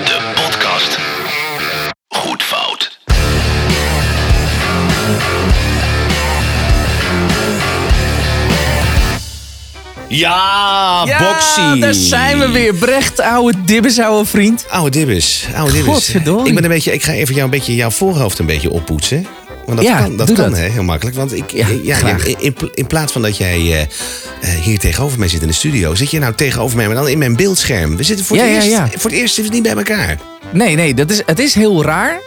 [0.00, 0.98] De podcast
[2.08, 2.98] Goed Fout.
[10.08, 11.80] Ja, Boxy.
[11.80, 12.74] daar zijn we weer.
[12.74, 14.66] Brecht, oude dibbes, oude vriend.
[14.70, 15.92] Oude dibbes, oude dibbes.
[15.94, 16.48] Godverdorie.
[16.48, 19.26] Ik ben een beetje, ik ga even jou een beetje jouw voorhoofd een beetje oppoetsen.
[19.64, 20.58] Want dat Ja, kan, dat doe kan dat.
[20.58, 21.16] Heel makkelijk.
[21.16, 21.66] Want ik, Ja,
[22.74, 26.10] in, plaats van dat jij eh, eh, hier tegenover mij zit in de studio, zit
[26.10, 27.96] je nou tegenover mij, maar dan in mijn beeldscherm.
[27.96, 30.31] We zitten voor, het, eerst, voor het eerst zitten we niet bij elkaar.
[30.52, 32.20] Nee, nee, dat is, het is heel raar,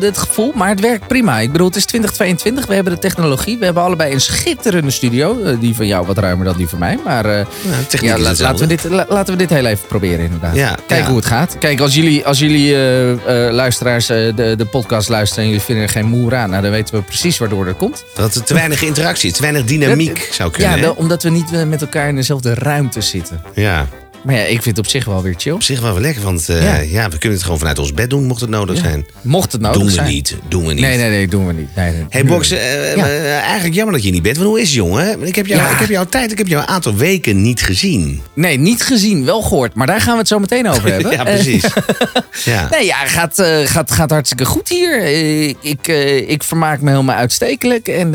[0.00, 1.38] het gevoel, maar het werkt prima.
[1.38, 3.58] Ik bedoel, het is 2022, we hebben de technologie.
[3.58, 5.42] We hebben allebei een schitterende studio.
[5.42, 6.98] Eh, Die van jou wat ruimer dan die van mij.
[7.04, 7.46] Maar
[7.88, 10.54] techniek ja, la- laten, we dit, la- laten we dit heel even proberen inderdaad.
[10.54, 11.06] Ja, Kijken ja.
[11.06, 11.56] hoe het gaat.
[11.58, 15.90] Kijk, als jullie, als jullie eh, luisteraars de, de podcast luisteren en jullie vinden er
[15.90, 16.50] geen moer aan...
[16.50, 18.04] Nou, dan weten we precies waardoor dat komt.
[18.14, 20.78] Dat er te weinig interactie te weinig dynamiek zou kunnen.
[20.80, 23.42] Ja, omdat we niet met elkaar in dezelfde ruimte zitten.
[23.54, 23.86] ja,
[24.24, 25.52] Maar ja, ik vind het op zich wel weer chill.
[25.52, 26.76] op zich wel wel lekker, want eh, Ja.
[26.76, 27.08] ja.
[27.08, 28.82] we kunnen het gewoon vanuit ons bed doen, mocht het nodig Ja.
[28.82, 29.06] zijn.
[29.22, 30.08] Mocht het nodig doen we zijn.
[30.08, 30.80] niet, doen we niet.
[30.84, 31.68] Nee, nee, nee, doen we niet.
[31.76, 32.04] Nee, nee.
[32.08, 33.08] Hey Box, eh, Ja.
[33.08, 34.36] eh, eigenlijk jammer dat je niet bent.
[34.36, 35.22] Want hoe is het, jongen?
[35.26, 38.22] Ik heb, jou, ik heb jouw tijd, ik heb jou een aantal weken niet gezien.
[38.34, 39.74] Nee, niet gezien, wel gehoord.
[39.74, 41.12] Maar daar gaan we het zo meteen over hebben.
[41.12, 41.64] ja, precies.
[42.44, 42.68] ja.
[42.70, 45.02] Nee, ja, gaat, gaat, gaat hartstikke goed hier.
[45.48, 45.86] Ik, ik,
[46.28, 47.88] ik vermaak me helemaal uitstekelijk.
[47.88, 48.12] En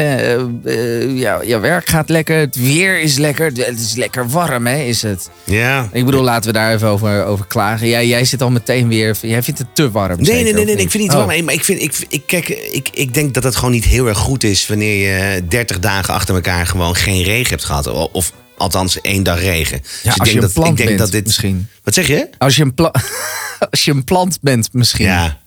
[1.15, 2.37] ja, ja, werk gaat lekker.
[2.39, 3.45] Het weer is lekker.
[3.45, 5.29] Het is lekker warm, hè, is het.
[5.43, 5.89] ja.
[5.95, 7.87] Ik bedoel, laten we daar even over, over klagen.
[7.87, 9.17] Jij, jij zit al meteen weer...
[9.21, 11.25] Jij vindt het te warm, Nee, zeker, nee, nee, nee, ik vind het niet Oh.
[11.25, 11.45] warm.
[11.45, 14.17] Maar ik, vind, ik, ik, kijk, ik, ik denk dat het gewoon niet heel erg
[14.17, 14.67] goed is...
[14.67, 17.87] wanneer je 30 dagen achter elkaar gewoon geen regen hebt gehad.
[18.11, 19.79] Of althans één dag regen.
[19.81, 21.25] Dus ik als denk je een dat, plant ik denk bent, dat dit...
[21.25, 21.67] misschien.
[21.83, 22.29] Wat zeg je?
[22.37, 22.93] Als je, een pla-
[23.71, 25.05] als je een plant bent, misschien.
[25.05, 25.37] Ja.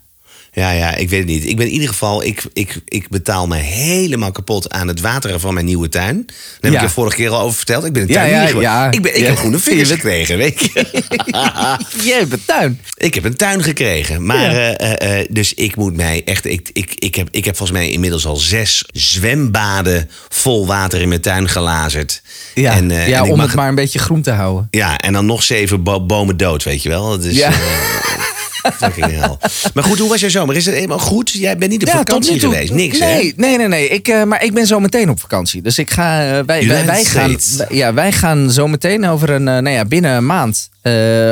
[0.51, 1.45] Ja, ja, ik weet het niet.
[1.47, 5.39] Ik ben in ieder geval, ik, ik, ik betaal me helemaal kapot aan het wateren
[5.39, 6.15] van mijn nieuwe tuin.
[6.25, 6.77] Daar heb Ja.
[6.81, 7.85] ik je vorige keer al over verteld.
[7.85, 8.91] Ik ben een tuinier ja.
[8.91, 11.03] Ik, ben, ik heb groene vingers gekregen, weet je.
[12.09, 12.81] Jij hebt een tuin.
[12.97, 14.25] Ik heb een tuin gekregen.
[14.25, 16.45] Maar, eh, eh, eh, dus ik moet mij echt.
[16.45, 21.07] Ik, ik, ik, heb, ik heb volgens mij inmiddels al zes zwembaden vol water in
[21.07, 22.21] mijn tuin gelazerd.
[22.55, 24.67] Ja, En, ja en om mag het maar een beetje groen te houden.
[24.71, 27.19] Ja, en dan nog zeven bo- bomen dood, weet je wel.
[27.19, 27.51] Dus, Ja.
[28.81, 29.37] fucking hell.
[29.73, 30.55] Maar goed, hoe was jouw zomer?
[30.55, 31.29] Is het helemaal goed?
[31.31, 32.51] Jij bent niet op vakantie toe.
[32.51, 32.73] geweest?
[32.73, 33.31] Niks, nee, hè?
[33.35, 33.87] Nee, nee, nee.
[33.87, 35.61] Ik, eh, maar ik ben zo meteen op vakantie.
[35.61, 39.47] Dus ik ga, eh, wij, wij, gaan, wij- ja, wij gaan zo meteen over een,
[39.47, 40.69] eh, nou ja, binnen een maand.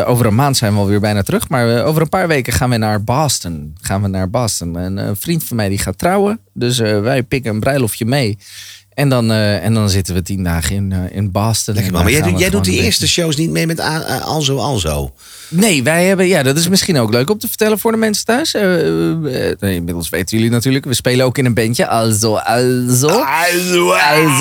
[0.06, 1.50] over een maand zijn we alweer bijna terug.
[1.50, 3.76] Maar over een paar weken gaan we naar Boston.
[3.82, 4.78] Gaan we naar Boston.
[4.78, 6.40] En, een vriend van mij die gaat trouwen.
[6.54, 8.38] Dus wij pikken een bruiloftje mee.
[8.98, 11.74] En dan, eh, en dan zitten we tien dagen in, eh, in Boston.
[11.74, 12.04] Lekker En man.
[12.04, 15.14] Maar jij, doet- jij doet die eerste shows niet mee met A- Alzo Alzo.
[15.50, 18.26] Nee, wij hebben, ja, dat is misschien ook leuk om te vertellen voor de mensen
[18.26, 18.54] thuis.
[18.54, 21.88] Eh, inmiddels weten jullie natuurlijk, we spelen ook in een bandje.
[21.88, 22.36] Also.
[22.36, 23.90] Alzo, Also,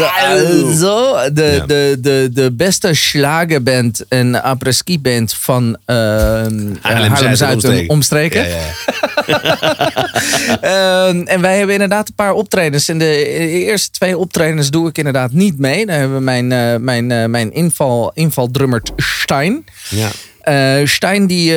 [0.05, 1.15] also.
[1.33, 1.67] De, Ja.
[1.67, 5.97] de, de, de beste slagerband en apres-ski band van uh,
[6.81, 8.49] Haarlem-Zuid en omstreken.
[8.49, 8.65] Ja, ja.
[10.61, 12.89] Ehm, en wij hebben inderdaad een paar optredens.
[12.89, 13.27] En de
[13.65, 15.87] eerste twee optredens doe ik inderdaad niet mee.
[15.87, 19.65] Daar hebben we mijn, eh, mijn, eh, mijn inval, invaldrummer Stein.
[19.91, 20.11] Ja.
[20.41, 21.55] Eh, Stein die,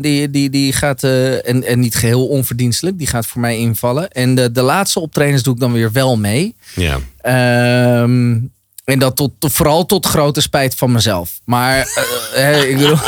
[0.00, 4.10] die, die, die gaat, en, en niet geheel onverdienstelijk, die gaat voor mij invallen.
[4.10, 6.54] En de, de laatste optredens doe ik dan weer wel mee.
[6.74, 6.98] ja.
[7.20, 8.36] Ehm,
[8.84, 11.40] en dat tot, vooral tot grote spijt van mezelf.
[11.44, 11.78] Maar
[12.68, 12.98] ik bedoel,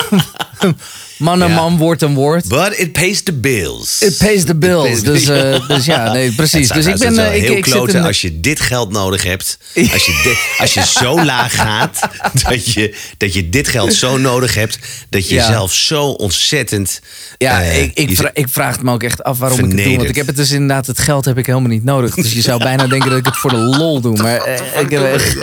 [1.20, 1.54] man en Ja.
[1.54, 2.48] man, woord en woord.
[2.48, 4.02] But it pays the bills.
[4.02, 4.82] It pays the bills.
[4.88, 5.58] pays the dus, bills.
[5.60, 6.66] eh, dus ja, nee, precies.
[6.66, 8.60] zou- Dus ik het ben eh, ik, heel ik zit kloten in, als je dit
[8.60, 9.58] geld nodig hebt.
[9.92, 12.00] Als je, dit- als je zo laag gaat,
[12.48, 14.78] dat je, dat je dit geld zo nodig hebt.
[15.08, 15.46] Dat je Ja.
[15.46, 17.00] zelf zo ontzettend...
[17.38, 19.70] Ja, eh, ik, ik, vra- ik vraag het me ook echt af waarom ik het
[19.70, 19.78] doe.
[19.80, 20.10] Want Vernederd.
[20.10, 22.14] ik heb het dus inderdaad, het geld heb ik helemaal niet nodig.
[22.14, 24.16] Dus je zou bijna denken dat ik het voor de lol doe.
[24.22, 24.48] Maar
[24.80, 25.36] ik heb echt.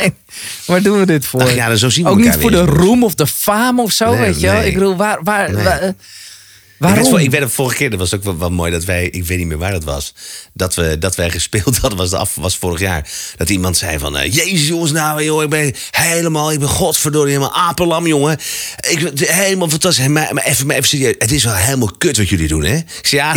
[0.65, 1.41] Waar doen we dit voor?
[1.41, 3.79] Ach ja, dan zo zien we ook niet voor weer de roem of de faam
[3.79, 4.55] of zo, Nee, weet je wel?
[4.59, 4.67] nee.
[4.67, 5.19] Ik bedoel, waar...
[5.23, 5.63] waar, Nee.
[5.67, 5.94] Waar-
[6.79, 7.09] eh, Ik waarom?
[7.11, 9.38] voor- ik het vorige keer, dat was ook wel, wel mooi dat wij, ik weet
[9.38, 10.13] niet meer waar het was,
[10.53, 13.09] dat, we, dat wij gespeeld hadden, was, de af, was vorig jaar.
[13.38, 17.33] Dat iemand zei van, eh, jezus jongens, nou joh, ik ben helemaal, ik ben godverdorie
[17.33, 18.38] helemaal apelam jongen.
[18.89, 20.07] Ik ben helemaal fantastisch.
[20.07, 22.75] Maar, maar, even, maar even serieus, het is wel helemaal kut wat jullie doen hè.
[22.75, 23.33] Ik zei, ja,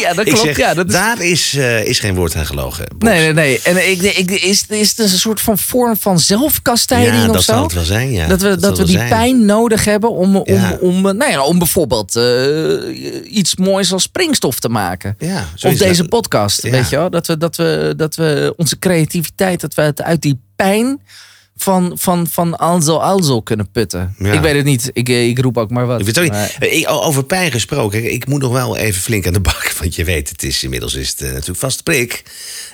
[0.00, 0.40] Ja, dat klopt.
[0.40, 0.92] zeg, ja, dat is...
[0.92, 2.86] daar is, eh, is geen woord aan gelogen.
[2.98, 3.60] Nee, nee, nee.
[3.62, 7.42] En ik, ik, is, is het een soort van vorm van zelfkastijding Ja, of dat
[7.42, 7.52] zo?
[7.52, 8.26] zal het wel zijn, ja.
[8.26, 9.08] Dat we, Dat dat we die zijn.
[9.08, 14.58] pijn nodig hebben om, om, om, nou ja, om bijvoorbeeld eh, iets moois als springstof
[14.60, 15.14] te maken.
[15.18, 16.08] Ja, of is deze dat.
[16.10, 16.70] podcast, Ja.
[16.70, 17.10] weet je wel?
[17.10, 21.00] Dat we, dat, we, dat we onze creativiteit, dat we het uit die pijn
[21.56, 24.14] van, van, van alzo alzo kunnen putten.
[24.18, 24.32] Ja.
[24.32, 24.90] Ik weet het niet.
[24.92, 26.00] Ik, eh, ik roep ook maar wat.
[26.06, 26.56] Ik weet Maar-.
[26.60, 28.12] Ik- over pijn gesproken.
[28.12, 29.72] Ik moet nog wel even flink aan de bak.
[29.80, 32.22] Want je weet, het is inmiddels is het eh, natuurlijk vast prik.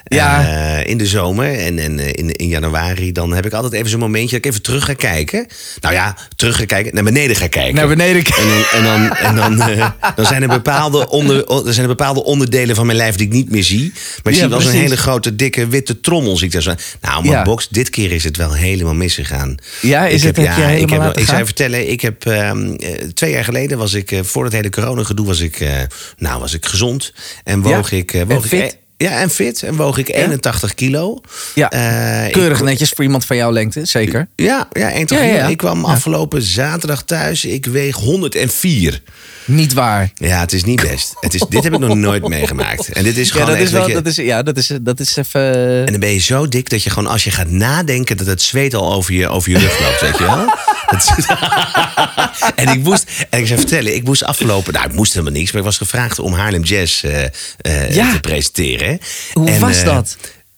[0.08, 0.47] Ja.
[0.79, 3.88] Eh, in de zomer en, en eh, in, in januari, dan heb ik altijd even
[3.91, 5.47] zo'n momentje dat ik even terug ga kijken.
[5.81, 7.75] Nou ja, terug ga kijken, naar beneden ga kijken.
[7.75, 8.43] Naar beneden kijken.
[8.73, 11.97] En dan, en dan, en dan, eh, dan zijn er bepaalde, onder, er zijn er
[11.97, 13.93] bepaalde onderdelen van mijn lijf die ik niet meer zie.
[14.23, 16.37] Maar ik Ja, zie wel zo'n hele grote, dikke, witte trommel.
[16.37, 16.75] Zie ik daar zo.
[17.00, 17.43] Nou, maar Ja.
[17.43, 19.55] box, dit keer is het wel helemaal misgegaan.
[19.81, 21.38] Ja, is ik het- heb helemaal ik, heb, ik zou gaan?
[21.38, 22.50] je vertellen, ik heb eh,
[23.14, 25.67] twee jaar geleden was ik, voor het hele corona-gedoe, was ik,
[26.17, 27.12] nou, was ik gezond.
[27.44, 28.12] En woog Ja, ik.
[28.14, 28.79] en woog ik fit?
[28.96, 29.62] Ja, en fit.
[29.62, 31.20] En woog ik 81 kilo.
[31.54, 34.28] Ja, Eh, ik- keurig netjes voor iemand van jouw lengte, zeker.
[34.37, 35.46] Ja, ja, 1 Ja, ja, ja.
[35.46, 37.44] Ik kwam afgelopen zaterdag thuis.
[37.44, 39.02] Ik weeg 104.
[39.46, 40.10] Niet waar.
[40.14, 41.14] Ja, het is niet best.
[41.20, 42.88] Het is, dit heb ik nog nooit meegemaakt.
[42.88, 44.56] En dit is Ja, gewoon dat echt is wel, dat je- dat is, ja, dat
[44.56, 45.40] is, dat is even...
[45.87, 48.16] En dan ben je zo dik dat je gewoon als je gaat nadenken...
[48.16, 50.44] dat het zweet al over je, over je rug loopt, weet je wel?
[50.90, 51.14] Dat
[52.56, 54.72] en ik moest, en ik zou vertellen, ik moest afgelopen...
[54.72, 57.25] Nou, ik moest helemaal niks, maar ik was gevraagd om Haarlem Jazz eh,
[57.56, 58.12] eh, Ja.
[58.12, 58.99] te presenteren.
[59.32, 60.16] Hoe En, was eh, dat?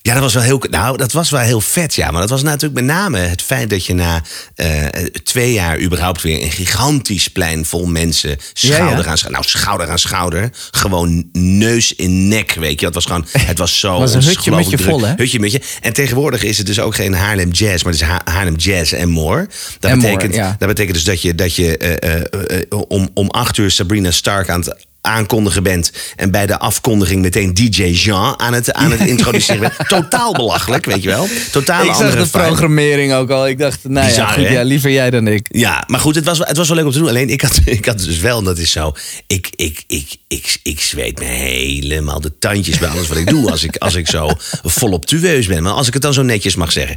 [0.09, 2.11] Ja, dat was wel heel, nou, dat was wel heel vet, ja.
[2.11, 4.23] Maar dat was natuurlijk met name het feit dat je na
[4.55, 4.87] eh,
[5.23, 9.11] twee jaar überhaupt weer een gigantisch plein vol mensen schouder Ja, ja.
[9.11, 12.87] aan schouder, nou schouder aan schouder, gewoon neus in nek, weet je.
[12.87, 15.15] Het was gewoon, het was zo Was een hutje met je vol, hè?
[15.17, 15.61] Hutje met je.
[15.81, 18.93] En tegenwoordig is het dus ook geen Haarlem Jazz, maar het is Ha- Haarlem Jazz
[18.93, 19.49] en more.
[19.81, 20.57] Dat En more, betekent, ja.
[20.59, 24.11] dat betekent dus dat je, dat je eh, eh, eh, om, om acht uur Sabrina
[24.11, 28.91] Stark aan het aankondigen bent en bij de afkondiging meteen DJ Jean aan het, aan
[28.91, 29.73] het introduceren.
[29.89, 31.29] Totaal belachelijk, weet je wel.
[31.53, 32.45] Totaal ik zag andere de vibe.
[32.45, 33.49] programmering ook al.
[33.49, 34.53] Ik dacht, nou Bizar, ja, goed, hè?
[34.53, 35.47] ja, liever jij dan ik.
[35.51, 37.09] Ja, maar goed, het was, wel- het was wel leuk om te doen.
[37.09, 38.93] Alleen ik had, ik had dus wel, en dat is zo.
[39.27, 43.51] Ik, ik, ik, ik, ik zweet me helemaal de tandjes bij alles wat ik doe.
[43.51, 44.31] Als ik, als ik zo
[44.65, 45.63] voluptueus ben.
[45.63, 46.97] Maar als ik het dan zo netjes mag zeggen.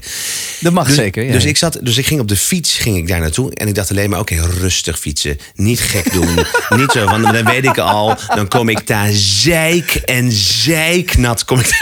[0.60, 1.24] Dat mag Dus, zeker.
[1.26, 1.32] Ja.
[1.32, 3.54] dus, ik zat, dus ik ging op de fiets ging ik daar naartoe.
[3.54, 5.40] En ik dacht alleen maar, oké, rustig fietsen.
[5.56, 6.36] Niet gek doen.
[6.80, 7.91] niet zo van, dan weet ik al.
[8.36, 11.46] Dan kom ik daar zeik en zeiknat.
[11.46, 11.80] Kom ik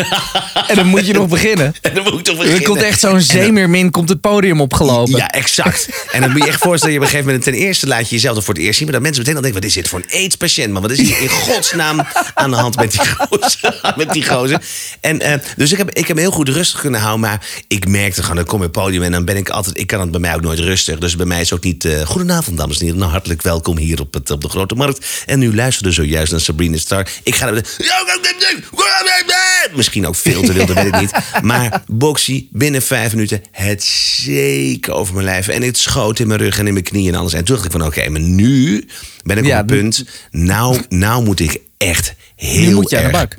[0.68, 1.76] En dan moet je nog beginnen.
[1.82, 5.18] en dan moet ik toch Er komt echt zo'n zeemeermin komt het podium opgelopen.
[5.18, 5.90] ja, exact.
[6.12, 8.16] En dan moet je echt voorstellen, je op een gegeven moment ten eerste laat je
[8.16, 9.88] jezelf er voor het eerst zien, maar dat mensen meteen al denken, wat is dit
[9.88, 10.72] voor een AIDS-patiënt?
[10.74, 12.02] Maar wat is hier in godsnaam
[12.34, 13.80] aan de hand met die gozer?
[13.98, 14.62] met die gozer?
[15.02, 18.22] En, eh, dus ik heb, ik heb heel goed rustig kunnen houden, maar ik merkte
[18.22, 20.12] gewoon, dan kom je op het podium en dan ben ik altijd, ik kan het
[20.12, 20.98] bij mij ook nooit rustig.
[20.98, 24.00] Dus bij mij is ook niet, eh goedenavond dames en heren, nou hartelijk welkom hier
[24.00, 25.08] op, het, op de Grote Markt.
[25.26, 27.08] En nu luisterde zojuist naar Sabrina Star.
[27.24, 27.46] Ik ga
[29.76, 31.12] Misschien ook veel te wild, dat weet ik niet.
[31.42, 35.48] Maar Boxy, binnen vijf minuten, het zeker over mijn lijf.
[35.48, 37.34] En het schoot in mijn rug en in mijn knieën en alles.
[37.34, 38.88] En toen dacht ik van, oké, maar nu
[39.24, 40.06] ben ik Ja, op het punt.
[40.32, 43.38] Nou, nou moet ik echt heel nu moet je aan de erg bak.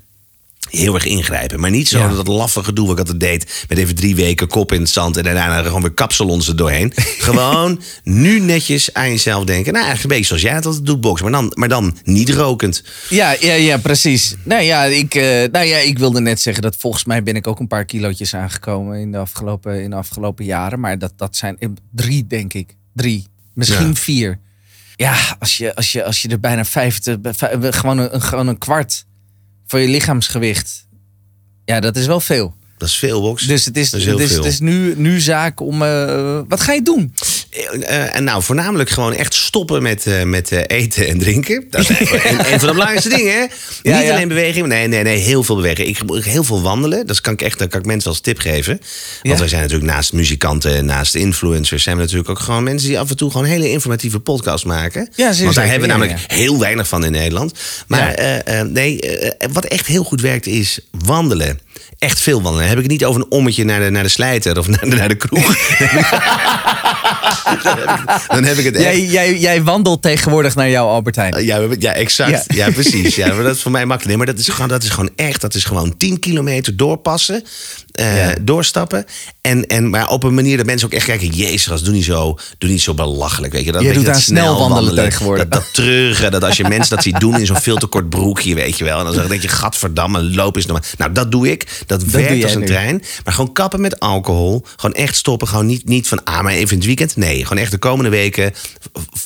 [0.71, 1.61] Heel erg ingrijpen.
[1.61, 2.09] Maar niet zo Ja.
[2.09, 3.65] dat laffe gedoe wat ik altijd deed.
[3.69, 6.93] Met even drie weken kop in het zand en daarna gewoon weer kapsalons er doorheen.
[7.29, 9.73] gewoon nu netjes aan jezelf denken.
[9.73, 11.31] Nou, eigenlijk een beetje zoals jij het altijd doet, boksen.
[11.31, 12.85] Maar dan, maar dan niet rokend.
[13.09, 14.35] Ja, ja, ja, precies.
[14.43, 15.23] Nou ja, ik, eh,
[15.53, 18.35] nou ja, ik wilde net zeggen dat volgens mij ben ik ook een paar kilootjes
[18.35, 20.81] aangekomen in de afgelopen, in de afgelopen jaren.
[20.81, 22.77] Maar dat, dat zijn eh, drie, denk ik.
[22.95, 23.27] Drie.
[23.55, 23.95] Misschien Ja.
[23.95, 24.39] vier.
[24.97, 28.47] Ja, als je, als je, als je er bijna vijftig, vijf- gewoon een, een- gewoon
[28.49, 29.05] een kwart
[29.71, 30.87] van je lichaamsgewicht.
[31.65, 32.55] Ja, dat is wel veel.
[32.79, 33.47] Dat is veel, box.
[33.47, 34.19] Dus het is, het is, veel.
[34.19, 35.83] het is nu, nu zaak om.
[35.83, 37.15] eh, wat ga je doen?
[37.51, 41.65] Eh, en nou, voornamelijk gewoon echt stoppen met, eh, met eh, eten en drinken.
[41.71, 43.41] Dat is eigenlijk een, een van de belangrijkste dingen, hè?
[43.83, 44.13] Ja, Niet ja.
[44.13, 45.89] alleen beweging, nee, nee, nee, heel veel beweging.
[45.89, 47.07] Ik gebruik heel veel wandelen.
[47.07, 48.77] Dat kan ik echt, dat kan ik mensen als tip geven.
[48.77, 48.89] Want
[49.23, 49.37] Ja.
[49.37, 51.83] wij zijn natuurlijk naast muzikanten en naast influencers...
[51.83, 55.09] zijn we natuurlijk ook gewoon mensen die af en toe gewoon hele informatieve podcasts maken.
[55.15, 57.53] Ja, Want daar hebben we namelijk heel weinig van in Nederland.
[57.87, 59.01] Maar nee,
[59.53, 61.61] wat echt heel goed werkt is wandelen.
[61.99, 62.59] Echt veel wandelen.
[62.59, 64.81] Dan heb ik het niet over een ommetje naar de, naar de slijter of naar
[64.81, 65.57] de, naar de kroeg.
[68.35, 68.85] Dan heb ik het echt.
[68.85, 71.45] Jij, jij, jij wandelt tegenwoordig naar jouw Albertijn.
[71.45, 72.31] Ja, ja, exact.
[72.31, 72.67] Ja.
[72.67, 73.15] Ja, precies.
[73.15, 74.09] Ja, maar dat is voor mij makkelijk.
[74.09, 75.41] Nee, maar dat is gewoon, dat is gewoon echt.
[75.41, 77.45] Dat is gewoon 10 kilometer doorpassen.
[78.01, 78.35] Eh, Ja.
[78.41, 79.05] doorstappen.
[79.41, 81.29] En, en, maar op een manier dat mensen ook echt kijken...
[81.29, 83.53] Jezus, doe niet zo, doe niet zo belachelijk.
[83.53, 85.49] Weet je, dat, weet je, doet dat snel wandelen tegenwoordig.
[85.49, 88.09] Dat, dat treurige, dat als je mensen dat ziet doen in zo'n veel te kort
[88.11, 88.99] broekje, weet je wel.
[88.99, 90.91] En dan zeg denk je, gadverdamme, loop eens nog maar.
[90.99, 91.83] Nou, dat doe ik.
[91.87, 92.67] Dat, doe werkt als een nu.
[92.67, 93.03] trein.
[93.25, 94.65] Maar gewoon kappen met alcohol.
[94.77, 95.49] Gewoon echt stoppen.
[95.49, 97.17] Gewoon niet, niet van, ah, maar even in het weekend.
[97.17, 98.53] Nee, gewoon echt de komende weken.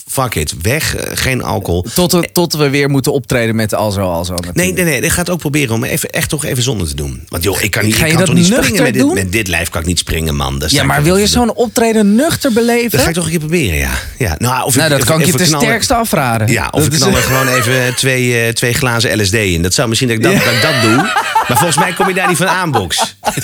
[0.06, 0.54] Fuck it.
[0.62, 0.96] Weg.
[0.96, 1.86] eh, Geen alcohol.
[1.94, 4.34] Tot, we- tot we weer moeten optreden met Alzo Alzo.
[4.52, 5.00] Nee, nee, nee.
[5.00, 7.22] Ik ga het ook proberen om even, echt toch even zonder te doen.
[7.28, 9.14] Want joh, ik kan niet, Ga ik je kan dat toch niet springen met dit,
[9.14, 10.62] met dit lijf kan ik niet springen, man.
[10.66, 12.90] Ja, maar wil je zo'n optreden nuchter beleven?
[12.90, 13.90] Dat ga ik toch een keer proberen, ja.
[14.18, 16.48] ja nou, of nou, ik- dat kan ik je ten sterkste afraden.
[16.48, 19.62] Ja, of Dat ik knal er gewoon even twee, eh, twee glazen LSD in.
[19.62, 21.12] Dat zou misschien dat ik dat, dat, ik dat doe.
[21.48, 23.16] Maar volgens mij kom je daar niet van aan, Box.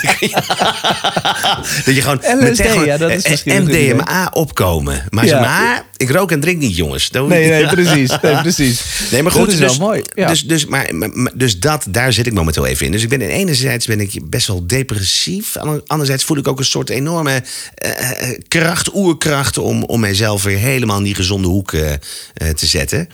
[1.85, 3.95] dat je gewoon LSD, meteen gewoon, ja, dat is eh, idee.
[3.95, 5.05] MDMA opkomen.
[5.11, 5.41] Maar, Ja.
[5.41, 7.09] maar ik rook en drink niet, jongens.
[7.11, 8.13] Dat- Nee, nee, precies.
[8.23, 8.83] Nee, precies.
[9.11, 10.03] Nee, maar goed, Dat is dus, wel mooi.
[10.15, 10.29] Ja.
[10.29, 10.91] Dus, dus, maar,
[11.35, 12.93] dus dat, daar zit ik momenteel even in.
[12.93, 15.57] Dus ik ben enerzijds ben ik best wel depressief.
[15.57, 17.43] Ander- Anderzijds voel ik ook een soort enorme
[17.75, 19.59] eh, eh, kracht, oerkracht...
[19.59, 21.99] Om, om mijzelf weer helemaal in die gezonde hoek eh, eh,
[22.55, 23.09] te zetten.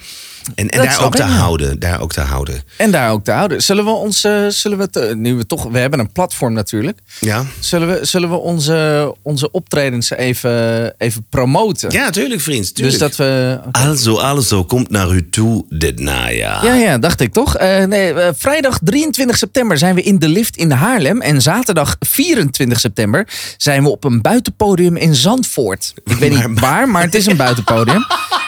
[0.54, 1.78] En, en daar ook te houden.
[1.78, 2.62] Daar ook te houden.
[2.76, 3.62] En daar ook te houden.
[3.62, 6.98] Zullen we ons, eh, zullen we, eh, nu we toch, we hebben een platform natuurlijk.
[7.20, 11.90] Ja, Zullen we, zullen we onze, onze optredens even, even promoten?
[11.90, 12.76] ja tuurlijk, vriend.
[12.76, 13.58] dus dat we.
[13.72, 16.64] Also, also komt naar u toe dit najaar.
[16.64, 17.56] Ja, ja, dacht ik toch.
[17.56, 21.20] Eh, nee, vrijdag 23 september zijn we in de lift in Haarlem.
[21.20, 25.92] En zaterdag 24 september zijn we op een buitenpodium in Zandvoort.
[26.04, 28.04] Ik weet niet waar, maar het is een buitenpodium.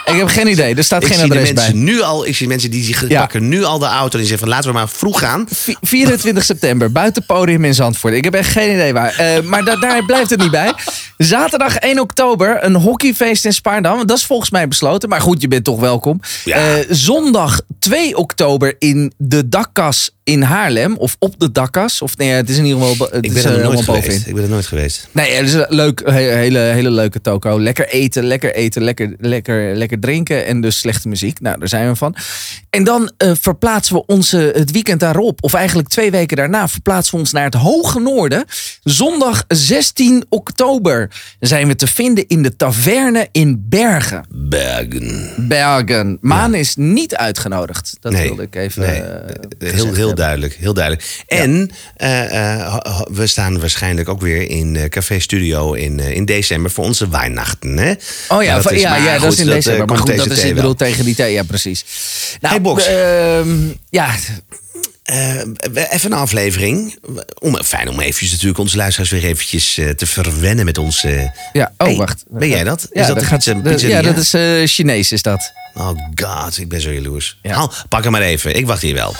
[0.09, 1.71] Ik heb geen idee, er staat Ik geen adres bij.
[1.73, 3.19] nu al, ik zie mensen die zich Ja.
[3.19, 5.45] pakken nu al de auto en die zeggen van laten we maar vroeg gaan.
[5.51, 8.13] Vi- 24 september, buitenpodium in Zandvoort.
[8.13, 9.15] Ik heb echt geen idee waar.
[9.17, 10.73] Eh, maar da- daar blijft het niet bij.
[11.17, 14.05] Zaterdag 1 oktober, een hockeyfeest in Spaardam.
[14.07, 15.09] Dat is volgens mij besloten.
[15.09, 16.19] Maar goed, je bent toch welkom.
[16.45, 16.55] Ja.
[16.55, 20.97] Eh, zondag 2 oktober in de dakkas in Haarlem.
[20.97, 22.01] Of op de dakkas.
[22.01, 23.07] Of nee, het is in ieder geval...
[23.11, 24.27] Het Ik is, ben er eh, nog nooit geweest.
[24.27, 25.07] Ik ben er nooit geweest.
[25.11, 27.59] Nee, het is een leuk, he- hele, hele leuke toko.
[27.61, 31.39] Lekker eten, lekker eten, lekker, lekker, lekker drinken en dus slechte muziek.
[31.39, 32.15] Nou, daar zijn we van.
[32.69, 37.13] En dan eh, verplaatsen we ons het weekend daarop, of eigenlijk twee weken daarna, verplaatsen
[37.13, 38.45] we ons naar het Hoge Noorden.
[38.83, 44.25] Zondag 16 oktober zijn we te vinden in de taverne in Bergen.
[44.29, 45.33] Bergen.
[45.47, 46.17] Bergen.
[46.21, 47.97] Maan is niet uitgenodigd.
[47.99, 48.81] Dat wilde ik even.
[48.81, 49.01] nee.
[49.01, 50.15] eh, heel, heel.
[50.19, 50.55] Duidelijk.
[50.59, 51.23] Heel duidelijk.
[51.27, 56.71] En eh, eh, we staan waarschijnlijk ook weer in eh, Café Studio in, in december
[56.71, 57.77] voor onze Weihnachten.
[57.77, 57.93] Hè?
[58.27, 59.85] Oh ja, Maar van- ja, ja, dat is in december.
[59.87, 61.33] Maar goed, dat is, ik bedoel, tegen die tijd.
[61.33, 61.85] Ja, precies.
[62.41, 62.85] Nou, Hey, Box.
[62.87, 63.57] ehm,
[63.89, 64.15] ja,
[65.89, 66.97] even een aflevering.
[67.39, 71.03] Om, fijn om eventjes natuurlijk onze luisteraars weer eventjes te verwennen met ons.
[71.03, 71.21] eh,
[71.53, 72.23] Ja, oh Hey, wacht.
[72.27, 72.81] ben jij dat?
[72.81, 73.99] Is Ja, dat de gaat, pizzeria?
[73.99, 74.33] ja, dat is
[74.73, 75.51] Chinees is dat.
[75.73, 75.89] Oh
[76.21, 77.37] god, ik ben zo jaloers.
[77.41, 77.53] Ja.
[77.53, 78.55] Haal, pak hem maar even.
[78.55, 79.15] Ik wacht hier wel.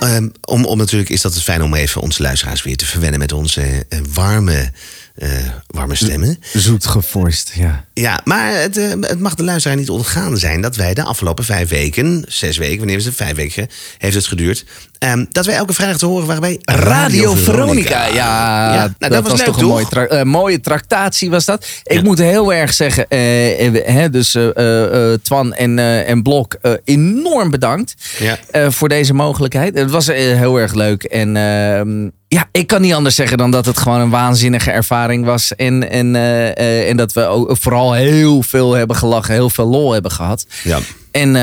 [0.00, 3.20] Ehm, om, om natuurlijk is dat het fijn om even onze luisteraars weer te verwennen
[3.20, 4.72] met onze eh, warme,
[5.16, 5.28] eh,
[5.66, 6.38] warme stemmen.
[6.52, 7.84] Zoet gevorst, ja.
[7.94, 11.44] Ja, maar het, eh, het mag de luisteraar niet ontgaan zijn dat wij de afgelopen
[11.44, 13.14] vijf weken, zes weken, wanneer is het?
[13.14, 13.68] Vijf weken
[13.98, 14.64] heeft het geduurd.
[14.98, 18.06] ehm, dat wij elke vrijdag te horen waren bij Radio Veronica.
[18.06, 21.66] Ja, nou, dat, was, leuk, toch een mooie, tra- eh, mooie tractatie was dat.
[21.82, 22.02] Ik Ja.
[22.02, 27.50] moet heel erg zeggen, hè, dus eh, eh, eh, Twan en, eh, en Blok, enorm
[27.50, 28.38] bedankt Ja.
[28.50, 29.78] eh, voor deze mogelijkheid.
[29.78, 31.02] Het was heel erg leuk.
[31.04, 35.24] En ehm, ja, ik kan niet anders zeggen dan dat het gewoon een waanzinnige ervaring
[35.24, 35.54] was.
[35.54, 39.66] En, en, eh, eh, en dat we ook vooral heel veel hebben gelachen, heel veel
[39.66, 40.46] lol hebben gehad.
[40.64, 40.78] Ja.
[41.10, 41.36] En,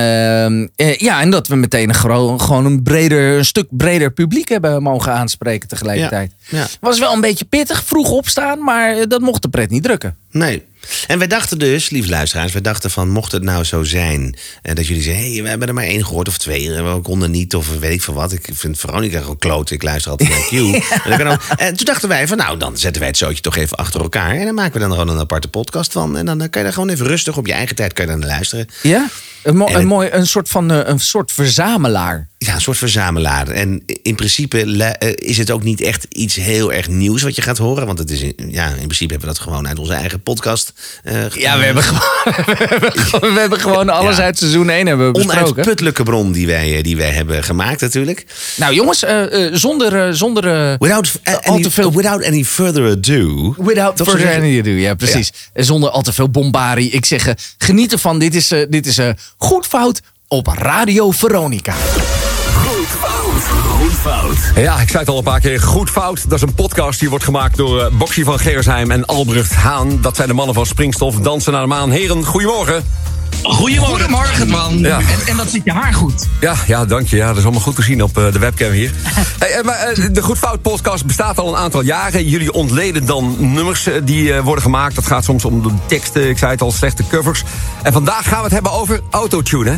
[0.75, 4.49] eh, ja, en dat we meteen een gro- gewoon een, breder, een stuk breder publiek
[4.49, 6.31] hebben mogen aanspreken tegelijkertijd.
[6.49, 6.67] Ja, ja.
[6.79, 10.17] Was wel een beetje pittig, vroeg opstaan, maar dat mocht de pret niet drukken.
[10.31, 10.63] Nee.
[11.07, 14.75] En wij dachten dus, lieve luisteraars, wij dachten van mocht het nou zo zijn eh,
[14.75, 17.01] dat jullie zeggen, hé, hey, we hebben er maar één gehoord of twee, en we
[17.01, 18.31] konden niet of weet ik veel wat.
[18.31, 20.51] Ik vind Veronica gewoon kloot, ik luister altijd naar Q.
[21.05, 21.41] en, ook-
[21.75, 24.45] toen dachten wij van nou, dan zetten wij het zootje toch even achter elkaar en
[24.45, 26.17] dan maken we dan gewoon een aparte podcast van.
[26.17, 28.15] En dan eh, kan je daar gewoon even rustig op je eigen tijd kan je
[28.15, 28.67] naar luisteren.
[28.81, 29.07] Ja?
[29.43, 32.29] Een, mo- En een, het- mooi, een soort van eh, een soort verzamelaar.
[32.45, 33.47] Ja, een soort verzamelaar.
[33.47, 34.61] En in principe
[34.99, 37.85] eh, is het ook niet echt iets heel erg nieuws wat je gaat horen.
[37.85, 40.73] Want het is in, ja, in principe hebben we dat gewoon uit onze eigen podcast.
[41.03, 44.23] eh, Ja, we hebben gewoon, we hebben gewoon, alles Ja.
[44.23, 45.47] uit seizoen 1 hebben we besproken.
[45.47, 48.25] onuitputtelijke bron die wij, eh, die wij hebben gemaakt natuurlijk.
[48.55, 49.03] Nou jongens,
[49.51, 51.11] zonder, zonder Without,
[51.43, 53.55] al any, te veel without any further ado.
[53.57, 55.31] Without further ado, ja precies.
[55.53, 56.89] En Zonder al te veel bombarie.
[56.89, 58.19] Ik zeg, geniet ervan.
[58.19, 58.99] Dit is, dit is
[59.37, 61.73] Goed Fout op Radio Veronica.
[62.53, 64.37] Goed fout.
[64.55, 65.61] Ja, ik zei het al een paar keer.
[65.61, 66.29] Goed Fout.
[66.29, 70.01] Dat is een podcast die wordt gemaakt door uh, Boxy van Geersheim en Albrecht Haan.
[70.01, 71.15] Dat zijn de mannen van Springstof.
[71.15, 71.91] Dansen naar de maan.
[71.91, 72.83] Heren, goedemorgen.
[73.43, 73.95] Goedemorgen.
[73.95, 74.79] Goedemorgen, man.
[74.79, 74.99] Ja.
[74.99, 76.27] En, en wat zit je haar goed?
[76.39, 77.15] Ja, ja, dank je.
[77.15, 78.91] Ja, dat is allemaal goed te zien op uh, de webcam hier.
[79.39, 82.27] hey, uh, maar, uh, de Goed Fout podcast bestaat al een aantal jaren.
[82.27, 84.95] Jullie ontleden dan nummers uh, die uh, worden gemaakt.
[84.95, 87.43] Dat gaat soms om de teksten, ik zei het al, slechte covers.
[87.83, 89.77] En vandaag gaan we het hebben over autotune, hè?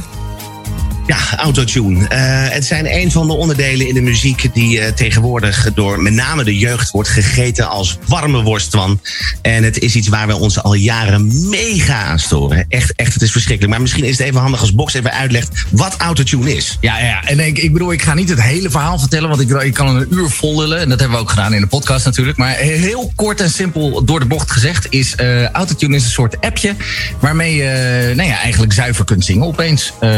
[1.08, 2.08] Ja, autotune.
[2.08, 2.20] Eh,
[2.50, 6.44] het zijn een van de onderdelen in de muziek die eh, tegenwoordig door met name
[6.44, 9.00] de jeugd wordt gegeten als warme worst van.
[9.42, 12.66] En het is iets waar we ons al jaren mega aan storen.
[12.70, 13.74] Echt, echt, het is verschrikkelijk.
[13.74, 16.78] Maar misschien is het even handig als Box even uitlegt wat autotune is.
[16.82, 17.24] Ja, ja.
[17.24, 19.96] En ik, ik bedoel, ik ga niet het hele verhaal vertellen, want ik, ik kan
[19.96, 20.80] een uur vol lullen.
[20.80, 22.38] En dat hebben we ook gedaan in de podcast natuurlijk.
[22.38, 25.16] Maar heel kort en simpel door de bocht gezegd is...
[25.16, 26.76] eh, autotune is een soort appje
[27.20, 29.94] waarmee je nou ja, eigenlijk zuiver kunt zingen opeens.
[30.00, 30.10] Eh,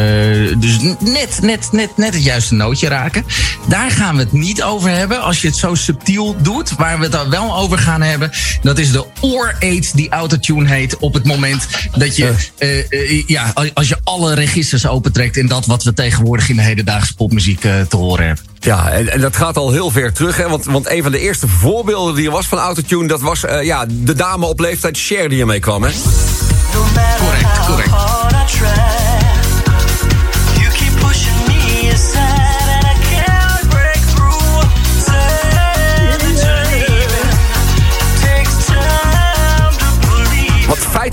[0.80, 3.26] dus net, net, net, net het juiste nootje raken.
[3.68, 6.76] Daar gaan we het niet over hebben als je het zo subtiel doet.
[6.78, 8.32] Waar we het dan wel over gaan hebben,
[8.62, 10.98] dat is de oor-aids die autotune heet...
[10.98, 11.68] op het moment
[11.98, 15.38] dat je, eh, eh, ja, als je alle registers opentrekt...
[15.38, 18.46] in dat wat we tegenwoordig in de hedendaagse popmuziek eh, te horen hebben.
[18.60, 20.38] Ja, en, en dat gaat al heel ver terug.
[20.38, 20.50] Hè?
[20.50, 23.08] Want, want een van de eerste voorbeelden die er was van autotune...
[23.08, 25.84] dat was eh, ja, de dame op leeftijd Cher die ermee kwam.
[25.84, 25.92] Hè?
[27.18, 27.87] Correct, correct.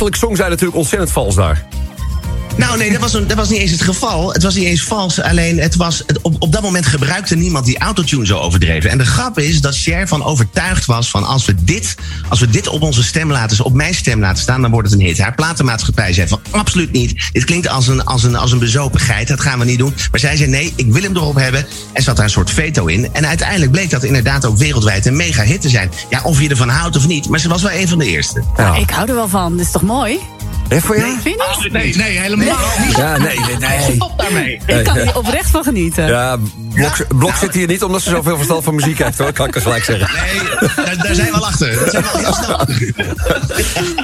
[0.04, 1.64] Feitelijk zong zij natuurlijk ontzettend vals daar.
[2.56, 4.32] Nou nee, dat was, een, dat was niet eens het geval.
[4.32, 5.20] Het was niet eens vals.
[5.20, 8.90] Alleen het was, het, op, op dat moment gebruikte niemand die autotune zo overdreven.
[8.90, 11.94] En de grap is dat Cher van overtuigd was van als we dit,
[12.28, 15.00] als we dit op onze stem laten, op mijn stem laten staan, dan wordt het
[15.00, 15.18] een hit.
[15.18, 17.28] Haar platenmaatschappij zei van absoluut niet.
[17.32, 19.28] Dit klinkt als een, als een, als een bezopen geit.
[19.28, 19.94] Dat gaan we niet doen.
[20.10, 21.66] Maar zij zei nee, ik wil hem erop hebben.
[21.92, 23.08] En zat daar een soort veto in.
[23.12, 25.90] En uiteindelijk bleek dat inderdaad ook wereldwijd een mega hit te zijn.
[26.10, 27.28] Ja, of je ervan houdt of niet.
[27.28, 28.42] Maar ze was wel een van de eerste.
[28.56, 28.74] Ja.
[28.74, 30.18] Ik hou er wel van, dat is toch mooi?
[30.68, 31.16] Hè, voor jou?
[31.24, 31.72] Niet?
[31.72, 32.43] Nee, nee, helemaal
[32.86, 32.96] niet.
[32.96, 33.94] Ja, nee, nee, nee.
[33.94, 34.60] Stop daarmee.
[34.66, 36.06] Ik kan er oprecht van genieten.
[36.06, 36.36] Ja,
[36.74, 39.32] Blok, Blok zit hier niet omdat ze zoveel verstand van muziek heeft, hoor.
[39.32, 40.08] Kan ik er gelijk zeggen.
[40.26, 41.74] Nee, daar, daar zijn we al achter.
[41.78, 42.92] Dat zijn we al heel snel achter.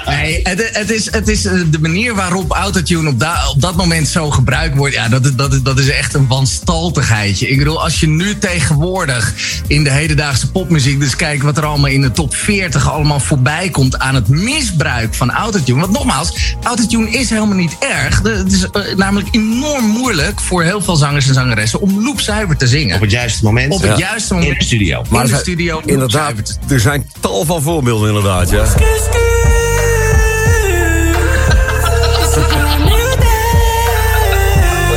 [0.07, 3.77] Nee, het, het, is, het is eh, de manier waarop autotune op, da- op dat
[3.77, 4.95] moment zo gebruikt wordt.
[4.95, 7.49] Ja, dat, is- dat, dat is echt een wanstaltigheidje.
[7.49, 9.35] Ik bedoel, als je nu tegenwoordig
[9.67, 11.01] in de hedendaagse popmuziek.
[11.01, 13.99] dus kijkt wat er allemaal in de top 40 allemaal voorbij komt.
[13.99, 15.81] aan het misbruik van autotune.
[15.81, 18.21] Want nogmaals, autotune is helemaal niet erg.
[18.37, 21.81] Het is eh, namelijk enorm moeilijk voor heel veel zangers en zangeressen.
[21.81, 22.95] om loopzuiver te zingen.
[22.95, 23.73] Op het juiste moment.
[23.73, 23.97] Op het Ja.
[23.99, 24.53] juiste moment.
[24.53, 25.03] In de studio.
[25.11, 25.81] in de studio.
[25.85, 28.65] Inderdaad, er zijn tal van voorbeelden inderdaad, ja.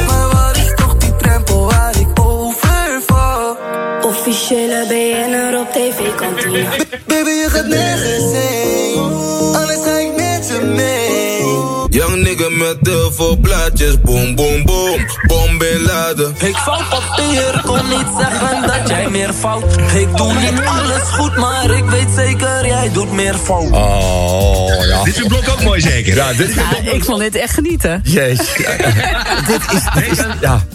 [0.07, 3.57] Maar waar is toch die drempel waar ik overval?
[4.01, 6.82] Officiële BN'er op tv-kantine.
[12.81, 16.35] Heel veel blaadjes, boom boom boom, bom bin laden.
[16.39, 19.75] Ik val papier, kon niet zeggen dat jij meer fout.
[19.95, 23.71] Ik doe niet alles goed, maar ik weet zeker jij doet meer fout.
[23.71, 25.03] Oh, ja.
[25.03, 26.15] Dit is blok ook mooi zeker.
[26.15, 26.55] Ja, dit is...
[26.55, 28.01] Ja, ik vond dit echt genieten.
[28.03, 28.53] Jezus.
[29.47, 29.83] dit is...
[29.93, 30.65] Dit is ja.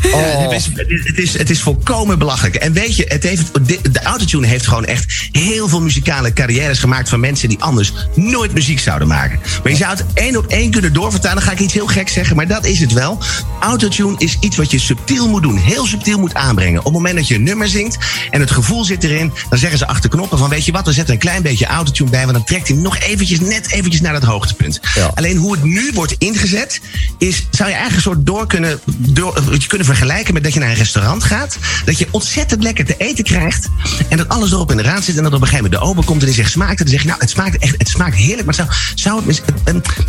[0.00, 0.70] Het, is,
[1.04, 2.54] het, is, het is volkomen belachelijk.
[2.54, 6.78] En weet je, het heeft, de, de autotune heeft gewoon echt heel veel muzikale carrières
[6.78, 9.40] gemaakt van mensen die anders nooit muziek zouden maken.
[9.62, 11.42] Maar je zou het één op één kunnen doorvertalen.
[11.48, 13.18] Ga ik iets heel gek zeggen, maar dat is het wel.
[13.60, 16.78] Autotune is iets wat je subtiel moet doen, heel subtiel moet aanbrengen.
[16.78, 17.98] Op het moment dat je een nummer zingt
[18.30, 20.92] en het gevoel zit erin, dan zeggen ze achter knoppen van weet je wat, we
[20.92, 24.12] zetten een klein beetje autotune bij, want dan trekt hij nog eventjes, net eventjes naar
[24.12, 24.80] dat hoogtepunt.
[24.94, 25.10] Ja.
[25.14, 26.80] Alleen hoe het nu wordt ingezet,
[27.18, 30.60] is, zou je eigenlijk een soort door kunnen, door, je kunnen vergelijken met dat je
[30.60, 31.58] naar een restaurant gaat.
[31.84, 33.68] Dat je ontzettend lekker te eten krijgt.
[34.08, 35.16] En dat alles erop in eraan zit.
[35.16, 36.88] En dat op een gegeven moment de ober komt en die zegt smaakt het.
[36.88, 38.46] Dan zeg je nou, het smaakt echt, het smaakt heerlijk.
[38.46, 39.42] Maar het zou, zou het,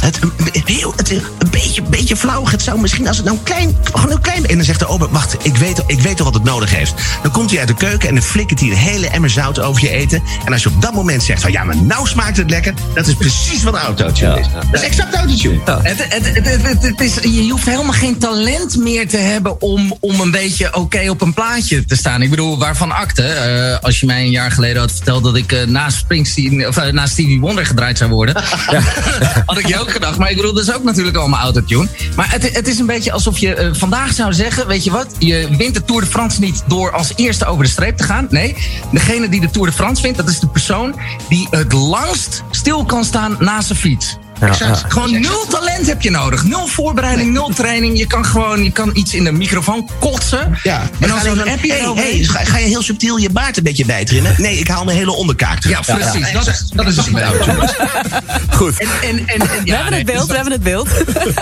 [0.02, 0.20] het,
[0.66, 2.46] heel, het, een beetje, beetje flauw.
[2.48, 4.48] Het zou misschien als het nou een klein, gewoon een klein.
[4.48, 6.94] En dan zegt de ober, wacht, ik weet, ik weet toch wat het nodig heeft.
[7.22, 9.82] Dan komt hij uit de keuken en dan flikkert hij een hele emmer zout over
[9.82, 10.24] je eten.
[10.46, 12.74] En als je op dat moment zegt van ja, maar nou smaakt het lekker.
[12.94, 14.46] Dat is precies wat autotune is.
[14.72, 15.60] Dat is exact autotune.
[15.66, 19.62] Het, het, het, het, het- het is, je hoeft helemaal geen talent meer te hebben
[19.62, 22.22] om, om een beetje oké op een plaatje te staan.
[22.22, 23.24] Ik bedoel, waarvan akte?
[23.24, 26.92] eh, als je mij een jaar geleden had verteld dat ik eh, naast Springsteen, of
[26.92, 28.36] naast Stevie Wonder gedraaid zou worden,
[29.46, 30.18] had ik je ook gedacht.
[30.18, 31.88] Maar ik bedoel, dat is ook natuurlijk allemaal autotune.
[32.16, 35.08] Maar het, het is een beetje alsof je eh, vandaag zou zeggen, weet je wat,
[35.18, 38.28] je wint de Tour de France niet door als eerste over de streep te gaan.
[38.30, 38.56] Nee,
[38.92, 40.96] degene die de Tour de France wint, dat is de persoon
[41.30, 44.18] die het langst stil kan staan naast zijn fiets.
[44.40, 44.94] Exact.
[44.94, 46.44] Gewoon nul talent heb je nodig.
[46.44, 47.98] Nul voorbereiding, nul training.
[47.98, 50.58] Je kan gewoon je kan iets in de microfoon kotsen.
[50.64, 53.64] Ja, En dan zo'n appje hey, hey, ga, ga je heel subtiel je baard een
[53.64, 54.36] beetje bijtrimmen?
[54.38, 55.88] Nee, ik haal mijn hele onderkaak terug.
[55.88, 56.32] Ja, precies.
[56.32, 57.24] Dat, is, dat is het idee.
[58.58, 58.80] Goed.
[58.80, 60.90] En, en, en, en, We ja, hebben nee, het beeld, we hebben het beeld.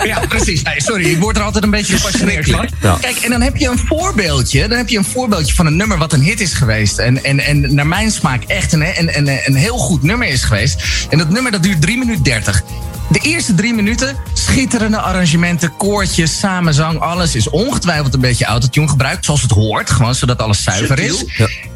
[0.04, 0.62] Ja, precies.
[0.62, 2.68] Nee, sorry, ik word er altijd een beetje gepassioneerd van.
[2.80, 2.96] Ja.
[3.00, 4.68] Kijk, en dan heb je een voorbeeldje.
[4.68, 6.98] Dan heb je een voorbeeldje van een nummer wat een hit is geweest.
[6.98, 10.44] En, en, en naar mijn smaak echt een, een, een, een heel goed nummer is
[10.44, 10.82] geweest.
[11.10, 12.62] En dat nummer dat duurt 3 minuten 30.
[13.10, 19.24] De eerste drie minuten, schitterende arrangementen, koortjes, samenzang, alles is ongetwijfeld een beetje autotune gebruikt,
[19.24, 21.24] zoals het hoort, gewoon zodat alles zuiver is.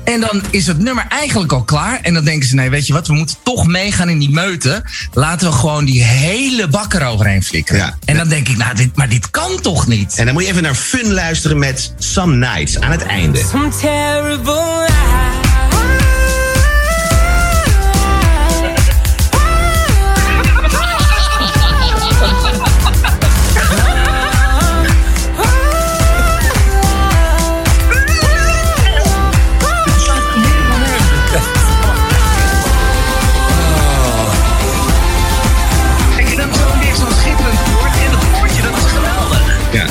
[0.04, 1.98] En dan is het nummer eigenlijk al klaar.
[2.02, 4.84] En dan denken ze, nee, weet je wat, we moeten toch meegaan in die meute.
[5.12, 7.80] Laten we gewoon die hele bak eroverheen flikkeren.
[7.80, 7.96] Ja.
[8.04, 10.14] En dan denk ik, nou, dit, maar dit kan toch niet?
[10.16, 13.38] En dan moet je even naar Fun luisteren met Some Nights aan het einde.
[13.38, 15.01] Some terrible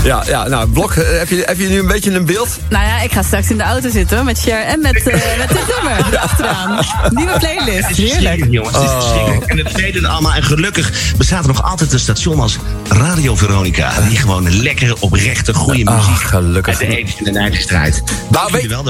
[0.03, 2.49] Ja, ja nou, Blok, eh, heb je, heb je nu een beetje een beeld?
[2.69, 5.49] Nou ja, ik ga straks in de auto zitten met Cher en met, eh met
[5.49, 6.85] dit nummer achteraan.
[7.09, 8.45] Nieuwe playlist, Het is heerlijk.
[8.51, 8.75] jongens.
[8.75, 9.45] Het is verschrikkelijk.
[9.45, 10.33] En het weten allemaal.
[10.33, 12.57] En gelukkig bestaat er nog altijd een station als
[12.89, 13.91] Radio Veronica.
[14.07, 16.79] Die gewoon lekkere, oprechte, goede Ah, muziek gelukkig.
[16.81, 18.03] uit de 80s en de 90s draait.
[18.29, 18.83] Nou, Dank weet, wel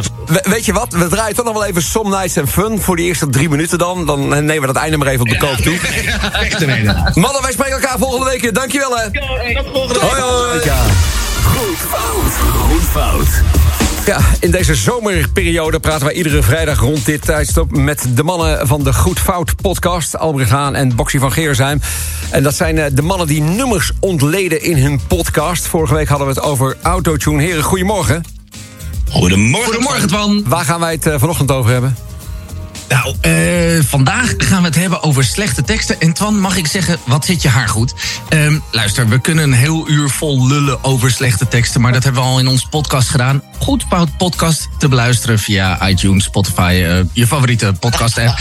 [0.44, 0.94] weet je wat?
[0.94, 3.78] We draaien toch nog wel even Some Nights and Fun voor die eerste drie minuten
[3.78, 4.06] dan.
[4.06, 5.78] Dan nemen we dat einde maar even op de koop toe.
[6.42, 7.16] Echt ermee, inderdaad.
[7.16, 8.54] Mannen, wij spreken elkaar volgende week weer.
[8.54, 9.04] Dankjewel hè.
[10.00, 10.60] Hoi hoi.
[11.44, 12.34] Goed fout.
[12.54, 13.28] Goed fout.
[14.06, 17.72] Ja, in deze zomerperiode praten wij iedere vrijdag rond dit tijdstip...
[17.72, 20.18] met de mannen van de Goed Fout podcast.
[20.18, 21.82] Albrecht Haan en Boxy van Geersheim.
[22.30, 25.68] En dat zijn eh, de mannen die nummers ontleden in hun podcast.
[25.68, 27.42] Vorige week hadden we het over autotune.
[27.42, 28.24] Heren, goedemorgen.
[29.10, 29.66] Goedemorgen.
[29.66, 30.44] Goedemorgen, Twan.
[30.48, 31.96] Waar gaan wij het eh, vanochtend over hebben?
[32.92, 36.00] Nou, eh, vandaag gaan we het hebben over slechte teksten.
[36.00, 37.94] En Twan, mag ik zeggen, wat zit je haar goed?
[38.30, 41.82] Ehm, luister, we kunnen een heel uur vol lullen over slechte teksten...
[41.82, 43.44] maar dat hebben we al in ons podcast gedaan.
[43.60, 46.84] Goed Fout Podcast te beluisteren via iTunes, Spotify...
[46.86, 48.40] eh, je favoriete podcast-app.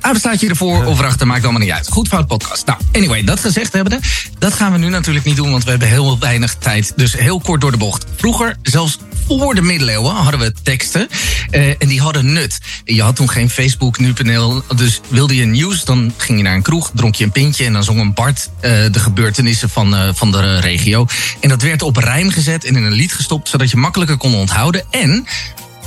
[0.00, 1.88] Hij bestaat je ervoor of erachter, maakt allemaal niet uit.
[1.88, 2.66] Goed Fout Podcast.
[2.66, 4.00] Nou, anyway, dat gezegd hebbende...
[4.38, 6.92] dat gaan we nu natuurlijk niet doen, want we hebben heel weinig tijd.
[6.96, 8.04] Dus heel kort door de bocht.
[8.16, 8.98] Vroeger, zelfs
[9.38, 11.08] voor de middeleeuwen hadden we teksten.
[11.50, 12.58] eh, en die hadden nut.
[12.84, 14.62] Je had toen geen Facebook, nu.nl.
[14.76, 17.64] Dus wilde je nieuws, dan ging je naar een kroeg, dronk je een pintje...
[17.64, 21.06] en dan zong een Bart eh, de gebeurtenissen van, eh, van de regio.
[21.40, 23.48] En dat werd op rijm gezet en in een lied gestopt...
[23.48, 24.84] zodat je makkelijker kon onthouden.
[24.90, 25.26] En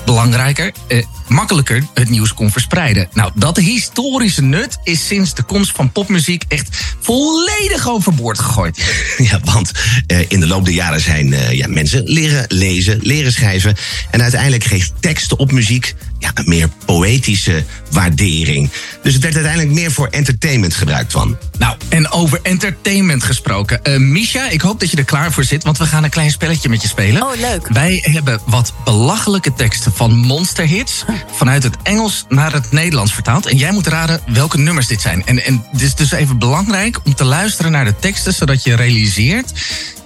[0.06, 3.08] belangrijker, eh, makkelijker het nieuws kon verspreiden.
[3.14, 8.84] Nou, dat historische nut is sinds de komst van popmuziek echt volledig overboord gegooid.
[9.18, 9.72] Ja, want
[10.08, 13.76] eh, in de loop der jaren zijn eh, ja, mensen leren lezen, leren schrijven.
[14.12, 18.70] En uiteindelijk geeft teksten op muziek ja, een meer poëtische waardering.
[19.04, 21.38] Dus het werd uiteindelijk meer voor entertainment gebruikt van.
[21.58, 23.84] Nou, en over entertainment gesproken.
[23.84, 26.32] Eh Misha, ik hoop dat je er klaar voor zit, want we gaan een klein
[26.32, 27.24] spelletje met je spelen.
[27.24, 27.68] Oh, leuk.
[27.68, 33.46] Wij hebben wat belachelijke teksten van monsterhits vanuit het Engels naar het Nederlands vertaald.
[33.46, 35.26] En jij moet raden welke nummers dit zijn.
[35.26, 38.76] En, en het is dus even belangrijk om te luisteren naar de teksten, zodat je
[38.76, 39.52] realiseert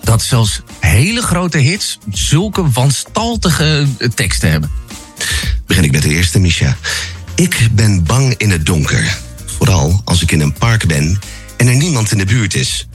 [0.03, 4.71] dat zelfs hele grote hits zulke wanstaltige eh, teksten hebben.
[5.65, 6.77] Begin ik met de eerste, Misha.
[7.35, 9.17] Ik ben bang in het donker.
[9.45, 11.19] Vooral als ik in een park ben
[11.57, 12.87] en er niemand in de buurt is.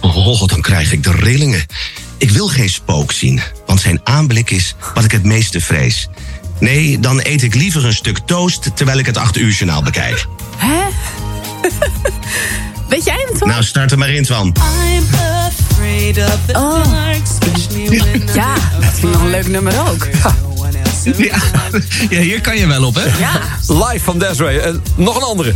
[0.00, 1.66] Oh, dan krijg ik de rillingen.
[2.22, 6.08] Ik wil geen spook zien, want zijn aanblik is wat ik het meeste vrees.
[6.58, 10.26] Nee, dan eet ik liever een stuk toast terwijl ik het 8 uur journaal bekijk.
[10.56, 10.82] Hè?
[12.88, 13.48] Weet jij hem, Twan?
[13.48, 14.54] Nou, start er maar in, Twan.
[16.52, 16.84] Oh.
[18.34, 20.08] Ja, dat vind ik nog een leuk nummer ook.
[21.16, 21.42] Ja,
[22.10, 23.18] ja hier kan je wel op, hè?
[23.18, 23.40] Ja.
[23.66, 24.60] Live van Desiree.
[24.60, 25.54] Eh, nog een andere.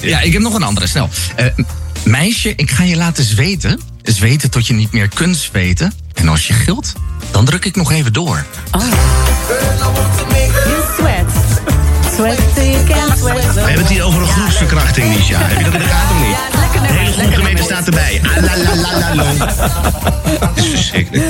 [0.00, 1.08] Ja, ik heb nog een andere, snel.
[1.36, 1.46] Eh,
[2.04, 3.80] meisje, ik ga je laten zweten.
[4.02, 5.92] Zweten tot je niet meer kunt zweten.
[6.14, 6.92] En als je gilt,
[7.30, 8.44] dan druk ik nog even door.
[8.70, 8.82] You
[10.96, 11.30] sweat.
[12.14, 13.54] Sweat till you can't sweat.
[13.54, 15.38] We hebben het hier over een groepsverkrachting, Misha.
[15.42, 16.30] Heb je dat in de gaten of niet?
[16.30, 17.02] Ja, lekker De nummer.
[17.02, 17.64] hele lekker groepgemeente nummer.
[17.64, 18.20] staat erbij.
[18.22, 19.38] Ah, la, la, la, la, long.
[20.40, 21.24] Dat is verschrikkelijk.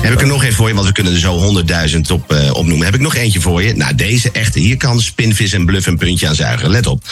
[0.00, 2.54] Heb ik er nog één voor je, want we kunnen er zo honderdduizend op eh,
[2.54, 2.84] opnoemen.
[2.86, 3.74] Heb ik nog eentje voor je?
[3.76, 4.58] Nou, deze echte.
[4.58, 6.70] Hier kan spinvis en bluff een puntje aan zuigen.
[6.70, 7.04] Let op.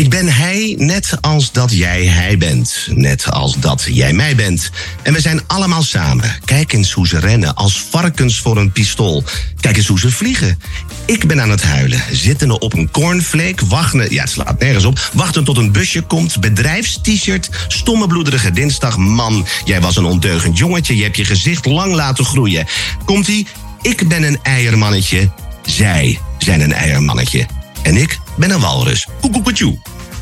[0.00, 2.88] Ik ben hij net als dat jij hij bent.
[2.94, 4.70] Net als dat jij mij bent.
[5.02, 6.36] En we zijn allemaal samen.
[6.44, 9.24] Kijk eens hoe ze rennen als varkens voor een pistool.
[9.60, 10.58] Kijk eens hoe ze vliegen.
[11.06, 12.02] Ik ben aan het huilen.
[12.12, 13.66] Zittende op een cornflake.
[13.66, 15.10] Wachten, ja, slaat nergens op.
[15.12, 16.40] Wachten tot een busje komt.
[16.40, 17.48] Bedrijfst-t-shirt.
[17.68, 18.96] Stomme bloederige dinsdag.
[18.96, 20.96] Man, jij was een ondeugend jongetje.
[20.96, 22.66] Je hebt je gezicht lang laten groeien.
[23.04, 23.46] Komt-ie?
[23.82, 25.30] Ik ben een eiermannetje.
[25.62, 27.46] Zij zijn een eiermannetje.
[27.82, 29.06] En ik ben een walrus.
[29.20, 29.78] Koekoekoetjoe.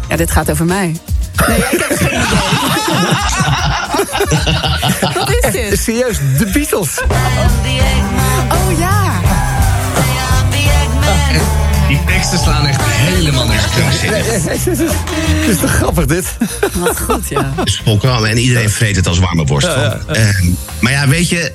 [0.09, 0.97] Ja, dit gaat over mij.
[1.49, 2.29] Nee, ik heb geen idee.
[5.21, 5.81] Wat is dit?
[5.81, 7.01] Serieus, de Beatles.
[8.49, 9.09] Oh ja.
[11.88, 14.01] Die teksten slaan echt helemaal nergens.
[14.01, 16.37] Het is toch grappig dit?
[16.74, 17.53] Wat goed, ja.
[17.64, 18.31] is volkomen.
[18.31, 20.14] En iedereen vreet het als warme worst van.
[20.14, 20.29] Eh,
[20.81, 21.51] maar ja, weet je,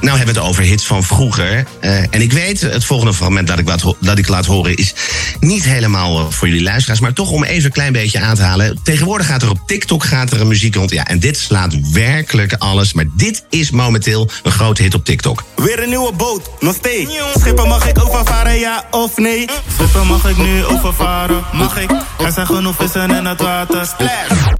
[0.00, 1.64] nou hebben we het over hits van vroeger.
[1.80, 4.94] Eh, en ik weet, het volgende fragment dat ik, laat, dat ik laat horen is
[5.40, 7.00] niet helemaal eh, voor jullie luisteraars.
[7.00, 8.80] Maar toch om even een klein beetje aan te halen.
[8.82, 10.90] Tegenwoordig gaat er op TikTok gaat er een muziek rond.
[10.90, 12.92] Ja, en dit slaat werkelijk alles.
[12.92, 15.44] Maar dit is momenteel een grote hit op TikTok.
[15.56, 17.10] Weer een nieuwe boot, nog steeds.
[17.38, 19.46] Schippen mag ik overvaren, ja of nee?
[19.74, 21.90] Schippen mag ik nu overvaren, mag ik?
[22.24, 23.86] Er zijn genoeg vissen in het water.
[23.86, 24.58] Splash!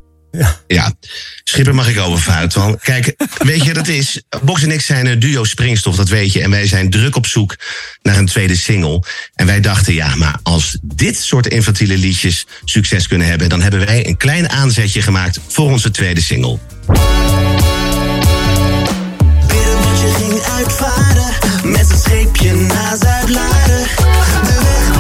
[0.67, 0.93] Ja,
[1.45, 2.79] Schipper mag ik overvaren, Twan.
[2.83, 4.23] Kijk, weet je wat het is?
[4.43, 6.43] Box en ik zijn een duo springstof, dat weet je.
[6.43, 7.57] En wij zijn druk op zoek
[8.03, 9.03] naar een tweede single.
[9.35, 13.49] En wij dachten, ja, maar als dit soort infantiele liedjes succes kunnen hebben...
[13.49, 16.59] dan hebben wij een klein aanzetje gemaakt voor onze tweede single.
[20.01, 21.33] Je ging uitvaren
[21.63, 23.89] met zijn scheepje naar Zuid-Laren.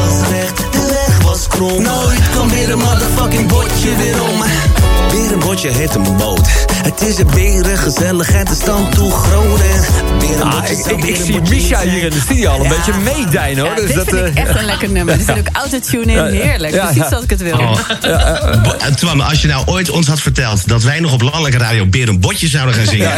[0.00, 1.82] De weg was recht, de weg was krom.
[1.82, 4.42] Nooit kwam weer een motherfucking bordje weer om.
[5.10, 6.48] Weer een bordje heeft een boot.
[6.82, 9.60] Het is een beren gezelligheid, de stand toe groot.
[9.60, 12.50] en weer een Ah, ik, ik, weer ik een zie Misha hier in de studio
[12.50, 13.70] al een beetje meedijnen hoor.
[13.74, 15.14] Ja, dus dit dat, vind ik eh, echt een lekker nummer.
[15.14, 16.40] Er zit ook autotune in.
[16.40, 16.74] Heerlijk.
[16.74, 17.56] Ja, Precies zoals ik het wil.
[17.56, 20.68] Bo- eh, Twan, als je nou ooit ons had verteld...
[20.68, 23.10] dat wij nog op landelijke radio Beer een botje zouden gaan zingen...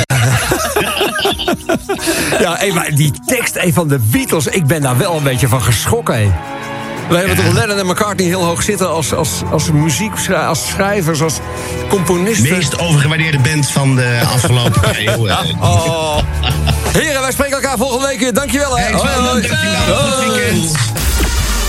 [2.40, 5.49] Ja, hey, maar die tekst hey, van de Beatles, ik ben daar wel een beetje
[5.49, 6.14] van geschrokken.
[6.14, 6.33] Hey.
[7.09, 11.23] We hebben toch Lennon en McCartney heel hoog zitten als, als, als muziek, als schrijvers,
[11.23, 11.35] als
[11.88, 12.51] componisten.
[12.57, 15.27] meest overgewaardeerde band van de afgelopen eeuw.
[15.27, 15.38] eh.
[15.61, 16.19] Oh.
[16.93, 18.33] Heren, wij spreken elkaar volgende week weer.
[18.35, 18.79] Dankjewel.
[18.79, 18.93] Hè.
[18.93, 19.49] Hoi, hoi.
[19.88, 20.69] Hoi.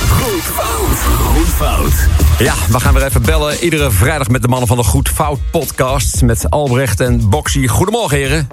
[0.10, 0.98] Goed fout.
[1.36, 1.93] Goed fout.
[2.39, 3.63] Ja, we gaan weer even bellen.
[3.63, 6.22] Iedere vrijdag met de mannen van de Goed Fout podcast.
[6.22, 7.67] Met Albrecht en Boxy.
[7.67, 8.50] Goedemorgen, heren.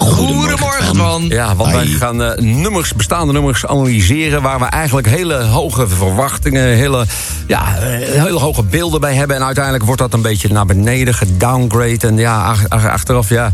[0.00, 1.24] Goedemorgen, Twan.
[1.28, 4.42] Ja, want wij gaan eh, nummers, bestaande nummers analyseren...
[4.42, 7.06] waar we eigenlijk hele hoge verwachtingen, hele,
[7.46, 9.36] ja, eh, hele hoge beelden bij hebben.
[9.36, 12.06] En uiteindelijk wordt dat een beetje naar beneden gedowngrade.
[12.06, 13.52] En ja, ach- ach- achteraf ja,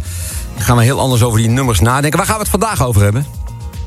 [0.58, 2.18] gaan we heel anders over die nummers nadenken.
[2.18, 3.26] Waar gaan we het vandaag over hebben?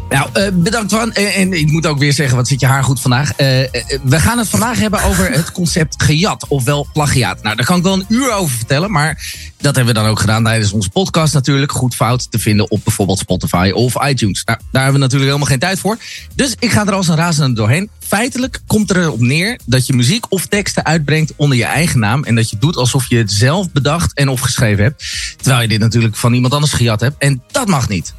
[0.09, 1.13] Nou, eh, bedankt Twan.
[1.13, 3.33] En, ik moet ook weer zeggen, wat zit je haar goed vandaag.
[3.35, 3.69] Eh, eh,
[4.03, 7.43] we gaan het vandaag hebben over het concept gejat, ofwel plagiaat.
[7.43, 10.19] Nou, daar kan ik wel een uur over vertellen, maar dat hebben we dan ook
[10.19, 11.71] gedaan tijdens onze podcast natuurlijk.
[11.71, 14.43] Goed fout te vinden op bijvoorbeeld Spotify of iTunes.
[14.43, 15.97] Nou, daar hebben we natuurlijk helemaal geen tijd voor.
[16.35, 17.89] Dus ik ga er als een razende doorheen.
[17.99, 22.23] Feitelijk komt er erop neer dat je muziek of teksten uitbrengt onder je eigen naam.
[22.23, 25.03] En dat je doet alsof je het zelf bedacht en of geschreven hebt.
[25.37, 27.15] Terwijl je dit natuurlijk van iemand anders gejat hebt.
[27.17, 28.13] En dat mag niet.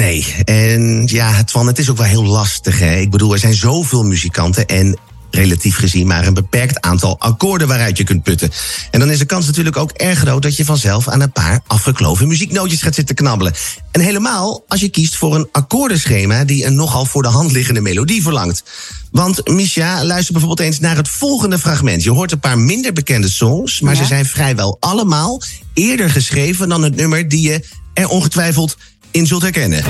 [0.00, 2.78] Nee, en ja, Twan, het is ook wel heel lastig.
[2.78, 2.96] Hè?
[2.96, 4.98] Ik bedoel, er zijn zoveel muzikanten en
[5.30, 8.50] relatief gezien maar een beperkt aantal akkoorden waaruit je kunt putten.
[8.90, 11.60] En dan is de kans natuurlijk ook erg groot dat je vanzelf aan een paar
[11.66, 13.54] afgekloven muzieknootjes gaat zitten knabbelen.
[13.90, 17.80] En helemaal als je kiest voor een akkoordenschema die een nogal voor de hand liggende
[17.80, 18.62] melodie verlangt.
[19.10, 22.02] Want Misha, luister bijvoorbeeld eens naar het volgende fragment.
[22.02, 24.00] Je hoort een paar minder bekende songs, maar Ja.
[24.00, 25.42] ze zijn vrijwel allemaal
[25.74, 28.76] eerder geschreven dan het nummer die je er ongetwijfeld
[29.10, 29.84] in zult herkennen.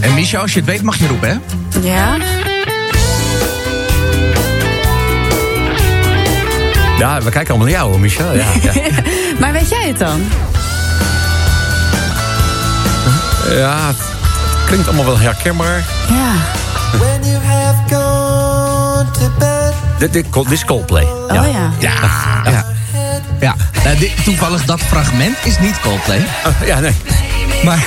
[0.00, 1.36] En Misha, als je het weet mag je roepen, hè?
[1.88, 2.16] Ja?
[6.98, 8.34] Ja, we kijken allemaal naar jou, hoor, Michel.
[8.34, 8.72] Ja, ja.
[9.40, 10.22] Maar weet jij het dan?
[13.50, 13.96] ja, het
[14.66, 15.84] klinkt allemaal wel herkenbaar.
[16.08, 16.32] Ja.
[16.98, 19.72] When you have gone to bed.
[19.98, 21.04] Dit, dit, dit is Coldplay.
[21.04, 21.70] Oh ja.
[21.78, 21.92] Ja.
[22.44, 22.64] ja.
[23.40, 23.54] ja.
[23.84, 26.26] Nou, dit, toevallig, dat fragment is niet Coldplay.
[26.66, 26.92] ja, nee.
[27.64, 27.86] Maar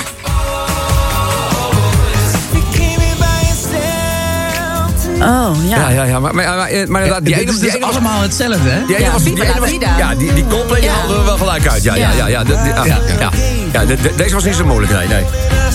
[5.20, 5.76] Oh, ja.
[5.78, 6.20] Ja, ja, ja.
[6.20, 6.70] Maar, maar, maar, maar
[7.02, 8.86] inderdaad, die ene, is die dus ene was- allemaal hetzelfde, hè?
[8.86, 9.98] Die ene Ja, was, die Viva ene la was- vida.
[9.98, 10.94] ja, die, die Coldplay die Ja.
[10.96, 11.82] haalden we wel gelijk uit.
[11.82, 12.26] Ja, ja, ja.
[12.26, 12.98] ja, de- de- ja, Ja.
[13.18, 13.30] ja.
[13.72, 15.06] Ja, de- de- deze was niet zo moeilijk, nee.
[15.08, 15.24] nee.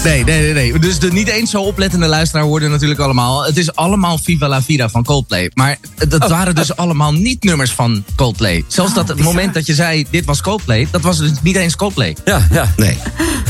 [0.04, 0.80] Nee, nee, nee, nee.
[0.80, 3.46] Dus de niet eens zo oplettende luisteraar hoorden natuurlijk allemaal.
[3.46, 5.52] Het is allemaal Viva la Vida van Coldplay.
[5.54, 5.78] Maar
[6.08, 8.64] dat waren dus allemaal niet nummers van Coldplay.
[8.68, 11.76] Zelfs dat het moment dat je zei, dit was Coldplay, dat was dus niet eens
[11.76, 12.16] Coldplay.
[12.26, 12.74] Ja, ja.
[12.78, 12.98] Nee.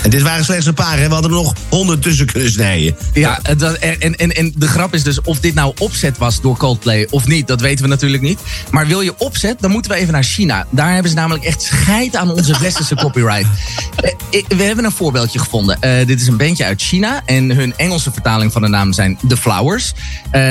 [0.03, 1.07] En dit waren slechts een paar, hè?
[1.07, 2.95] We hadden er nog honderd tussen kunnen snijden.
[3.13, 7.07] Ja, en, en, en de grap is dus of dit nou opzet was door Coldplay
[7.09, 8.39] of niet, dat weten we natuurlijk niet.
[8.71, 10.65] Maar wil je opzet, dan moeten we even naar China.
[10.69, 13.45] Daar hebben ze namelijk echt scheid aan onze westerse copyright.
[14.01, 15.81] Eh, ik- We hebben een voorbeeldje gevonden.
[15.81, 19.17] Eh, dit is een bandje uit China en hun Engelse vertaling van de naam zijn
[19.27, 19.93] The Flowers.
[20.31, 20.41] Eh,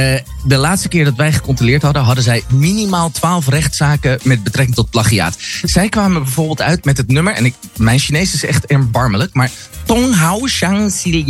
[0.44, 4.90] de laatste keer dat wij gecontroleerd hadden, hadden zij minimaal 12 rechtszaken met betrekking tot
[4.90, 5.36] plagiaat.
[5.62, 9.50] Zij kwamen bijvoorbeeld uit met het nummer, en ik, mijn Chinees is echt erbarmelijk, maar
[9.84, 11.24] Tong Hao Shang Xi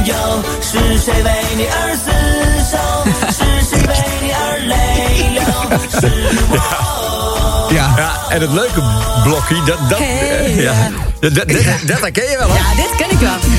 [0.00, 0.12] 嘿呦，
[0.62, 2.08] 是谁为你而厮
[2.70, 2.76] 守？
[3.30, 3.92] 是谁为
[4.22, 4.74] 你而泪
[5.34, 5.40] 流？
[6.00, 6.02] 是
[6.50, 6.54] 我。
[7.70, 7.86] Ja.
[7.96, 8.10] ja.
[8.28, 8.82] En het leuke
[9.24, 10.72] blokje, dat, dat, Hey, ja.
[10.72, 10.90] ja.
[11.20, 12.54] Dat, dat, dat, dat herken je wel, hè?
[12.54, 13.36] Ja, dit ken ik wel.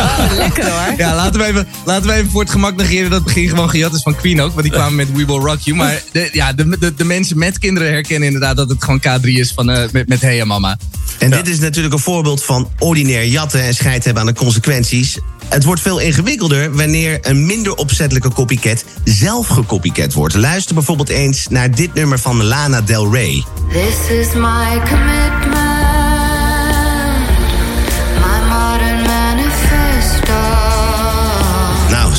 [0.00, 0.94] Oh, lekker hoor.
[0.96, 3.70] Ja, laten we, even, laten we even voor het gemak negeren dat het begin gewoon
[3.70, 4.50] gejat is van Queen ook.
[4.50, 5.76] Want die kwamen met We Will Rock You.
[5.76, 9.22] Maar de, ja, de, de, de mensen met kinderen herkennen inderdaad dat het gewoon K3
[9.22, 10.78] is van, eh, met, met Hey Mama.
[11.18, 15.18] En dit is natuurlijk een voorbeeld van ordinair jatten en scheid hebben aan de consequenties.
[15.48, 20.34] Het wordt veel ingewikkelder wanneer een minder opzettelijke copycat zelf gecopycat wordt.
[20.34, 23.44] Luister bijvoorbeeld eens naar dit nummer van Lana Del Rey.
[23.72, 25.69] This is my commitment,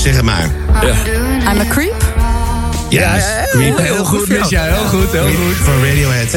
[0.02, 0.50] zeg het maar.
[1.52, 2.14] I'm a creep.
[2.90, 3.28] Juist.
[3.50, 3.78] Creep.
[3.78, 4.50] Heel goed, Miss.
[4.50, 5.56] Ja, heel goed, heel goed.
[5.64, 6.34] Van Radiohead.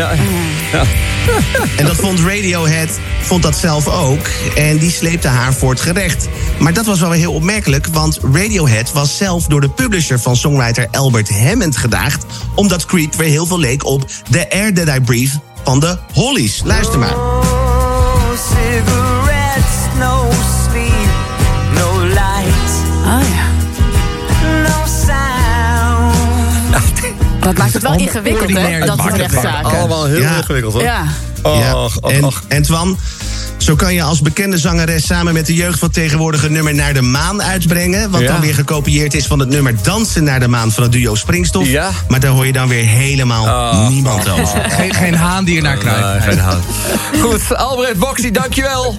[1.76, 2.88] En dat vond Radiohead
[3.22, 4.26] vond dat zelf ook.
[4.54, 6.28] En die sleepte haar voor het gerecht.
[6.58, 10.36] Maar dat was wel weer heel opmerkelijk, want Radiohead was zelf door de publisher van
[10.36, 12.24] songwriter Albert Hammond gedaagd.
[12.54, 16.60] Omdat Creep weer heel veel leek op The Air That I Breathe van de Hollies.
[16.64, 17.43] Luister maar.
[27.44, 28.78] Dat maakt het wel ingewikkeld, hè?
[28.86, 29.78] Dat soort rechtszaken.
[29.78, 30.36] Allemaal heel Ja.
[30.36, 30.82] ingewikkeld, hoor.
[30.82, 31.02] Ja.
[31.42, 31.74] Ja.
[31.76, 32.42] Och, och, En, och.
[32.48, 32.98] en Twan,
[33.56, 36.94] zo kan je als bekende zangeres samen met de jeugd van tegenwoordig een nummer naar
[36.94, 38.10] de maan uitbrengen.
[38.10, 38.26] Wat Ja.
[38.26, 41.66] dan weer gekopieerd is van het nummer Dansen naar de maan van het duo Springstof.
[41.66, 41.90] Ja.
[42.08, 43.88] Maar daar hoor je dan weer helemaal Oh.
[43.88, 44.64] niemand over.
[44.70, 46.26] Geen, geen haan die er naar kruipt.
[46.26, 46.58] Nee, haal.
[47.20, 48.96] Goed, Albrecht Boxy, dankjewel.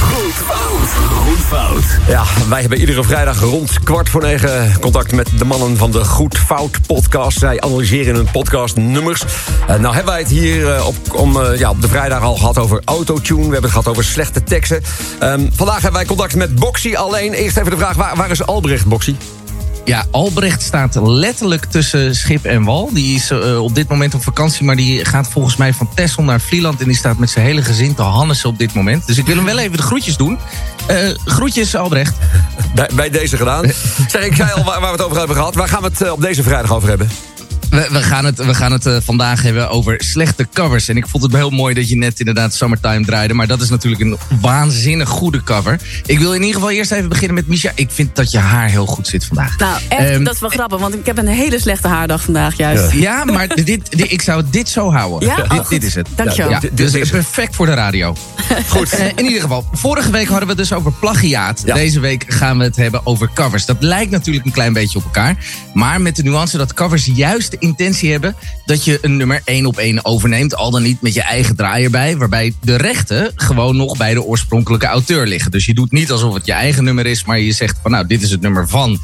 [0.00, 0.88] Goed fout.
[1.10, 1.84] Goed fout.
[2.08, 6.04] Ja, wij hebben iedere vrijdag rond kwart voor negen contact met de mannen van de
[6.04, 7.38] Goed Fout podcast.
[7.38, 9.24] Zij analyseren hun podcast nummers.
[9.66, 12.36] Eh, nou hebben wij het hier eh, op, om, eh, ja, op de vrijdag al
[12.36, 13.38] gehad over autotune.
[13.38, 14.82] We hebben het gehad over slechte teksten.
[15.18, 17.32] Ehm, vandaag hebben wij contact met Boxy alleen.
[17.32, 19.14] Eerst even de vraag, waar, waar is Albrecht, Boxy?
[19.84, 22.90] Ja, Albrecht staat letterlijk tussen schip en wal.
[22.92, 26.22] Die is eh, op dit moment op vakantie, maar die gaat volgens mij van Texel
[26.22, 26.80] naar Vlieland.
[26.80, 29.06] En die staat met zijn hele gezin te Hannessen op dit moment.
[29.06, 30.38] Dus ik wil hem wel even de groetjes doen.
[30.86, 32.16] Eh, groetjes, Albrecht.
[32.74, 33.64] Bij, bij deze gedaan.
[34.08, 35.54] Zeg, ik zei al waar, waar we het over hebben gehad.
[35.54, 37.10] Waar gaan we het eh, op deze vrijdag over hebben?
[37.70, 40.88] We, we gaan het, we gaan het eh, vandaag hebben over slechte covers.
[40.88, 43.34] En ik vond het heel mooi dat je net inderdaad Summertime draaide.
[43.34, 45.80] Maar dat is natuurlijk een waanzinnig goede cover.
[46.06, 47.70] Ik wil in ieder geval eerst even beginnen met Misha.
[47.74, 49.58] Ik vind dat je haar heel goed zit vandaag.
[49.58, 52.56] Nou, echt, Ehm, dat is wel grappig, want ik heb een hele slechte haardag vandaag
[52.56, 52.92] juist.
[52.92, 55.28] Ja, maar dit, dit, ik zou dit zo houden.
[55.28, 55.36] Ja?
[55.42, 56.08] Oh, dit, dit is het.
[56.16, 56.50] Dankjewel.
[56.50, 58.16] Ja, Dit- dus dit is perfect voor de radio.
[58.68, 58.92] Goed.
[58.92, 61.62] Eh, in ieder geval, vorige week hadden we het dus over plagiaat.
[61.64, 61.74] Ja.
[61.74, 63.66] Deze week gaan we het hebben over covers.
[63.66, 65.36] Dat lijkt natuurlijk een klein beetje op elkaar.
[65.74, 68.36] Maar met de nuance dat covers juist intentie hebben...
[68.64, 70.56] dat je een nummer één op één overneemt.
[70.56, 72.16] Al dan niet met je eigen draai erbij.
[72.16, 75.50] Waarbij de rechten gewoon nog bij de oorspronkelijke auteur liggen.
[75.50, 77.24] Dus je doet niet alsof het je eigen nummer is...
[77.24, 79.00] maar je zegt van nou, dit is het nummer van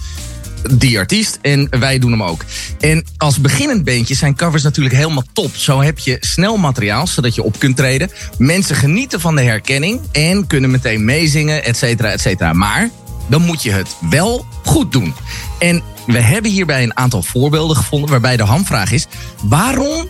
[0.71, 2.45] die artiest en wij doen hem ook.
[2.81, 5.57] En als beginnend beentje zijn covers natuurlijk helemaal top.
[5.57, 8.11] Zo heb je snel materiaal, zodat je op kunt treden.
[8.39, 12.53] Mensen genieten van de herkenning en kunnen meteen meezingen, et cetera, et cetera.
[12.53, 12.91] Maar
[13.29, 15.15] dan moet je het wel goed doen.
[15.59, 19.07] En we hebben hierbij een aantal voorbeelden gevonden waarbij de hamvraag is...
[19.43, 20.09] waarom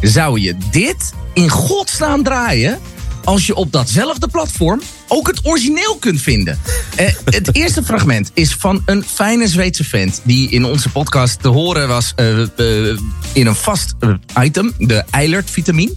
[0.00, 2.80] zou je dit in godsnaam draaien
[3.24, 6.58] als je op datzelfde platform ook het origineel kunt vinden.
[6.96, 10.20] Eh, het eerste fragment is van een fijne Zweedse vent...
[10.22, 12.98] die in onze podcast te horen was eh, eh,
[13.32, 13.94] in een vast
[14.40, 15.94] item, de Eilert-vitamine.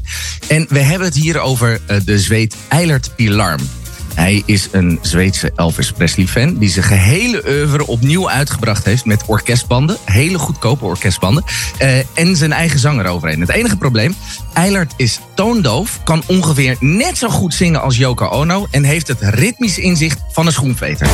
[0.47, 3.59] En we hebben het hier over de Zweed Eilert Pilarm.
[4.17, 6.57] Hij is een Zweedse Elvis Presley-fan...
[6.57, 9.97] die zijn gehele oeuvre opnieuw uitgebracht heeft met orkestbanden.
[10.05, 11.43] Hele goedkope orkestbanden.
[11.77, 13.39] eh, en zijn eigen zanger overheen.
[13.39, 14.15] Het enige probleem,
[14.53, 16.03] Eilert is toondoof...
[16.03, 18.67] kan ongeveer net zo goed zingen als Yoko Ono...
[18.71, 21.07] en heeft het ritmisch inzicht van een schoenveter.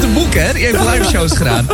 [0.00, 0.52] Gewoon te boeken, hè?
[0.52, 1.66] Die heeft live shows gedaan.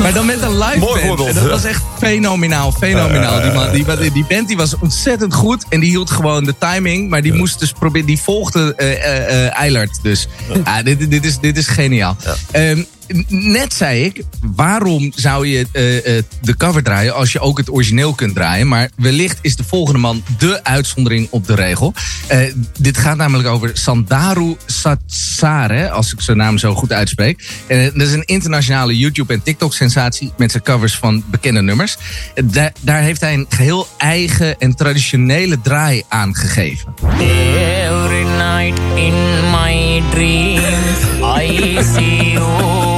[0.00, 1.06] Maar dan met een live Mooi band.
[1.06, 1.28] voorbeeld.
[1.28, 3.40] En dat was echt fenomenaal, fenomenaal.
[3.72, 5.64] Die, man, die, die band die was ontzettend goed.
[5.68, 7.10] En die hield gewoon de timing.
[7.10, 9.98] Maar die moest dus proberen, die volgde eh eh, eh, Eilert.
[10.02, 10.28] Dus
[10.64, 12.16] ah, dit, dit, is, dit is geniaal.
[12.50, 12.82] Ehm,
[13.28, 17.70] net zei ik, waarom zou je eh, eh, de cover draaien als je ook het
[17.70, 18.68] origineel kunt draaien?
[18.68, 21.94] Maar wellicht is de volgende man de uitzondering op de regel.
[22.26, 22.38] Eh,
[22.78, 27.48] dit gaat namelijk over Sandaru Satsare, als ik zijn naam zo goed uitspreek.
[27.68, 31.96] Dat is een internationale YouTube- en TikTok-sensatie met zijn covers van bekende nummers.
[32.44, 36.94] Da- daar heeft hij een geheel eigen en traditionele draai aan gegeven.
[37.18, 39.14] Every night in
[39.50, 42.95] my dreams I see you,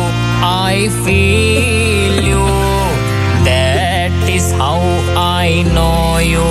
[0.71, 2.45] I feel you.
[3.49, 4.83] That is how
[5.17, 6.45] I know you.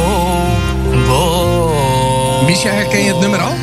[1.06, 2.46] Go.
[2.46, 3.54] Misha, herken je het nummer al?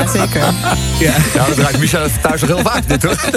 [0.00, 0.40] Ja, ja, zeker.
[1.00, 1.14] Ja.
[1.34, 3.16] Ja, dat draait Micha thuis nog heel vaak dit hoor.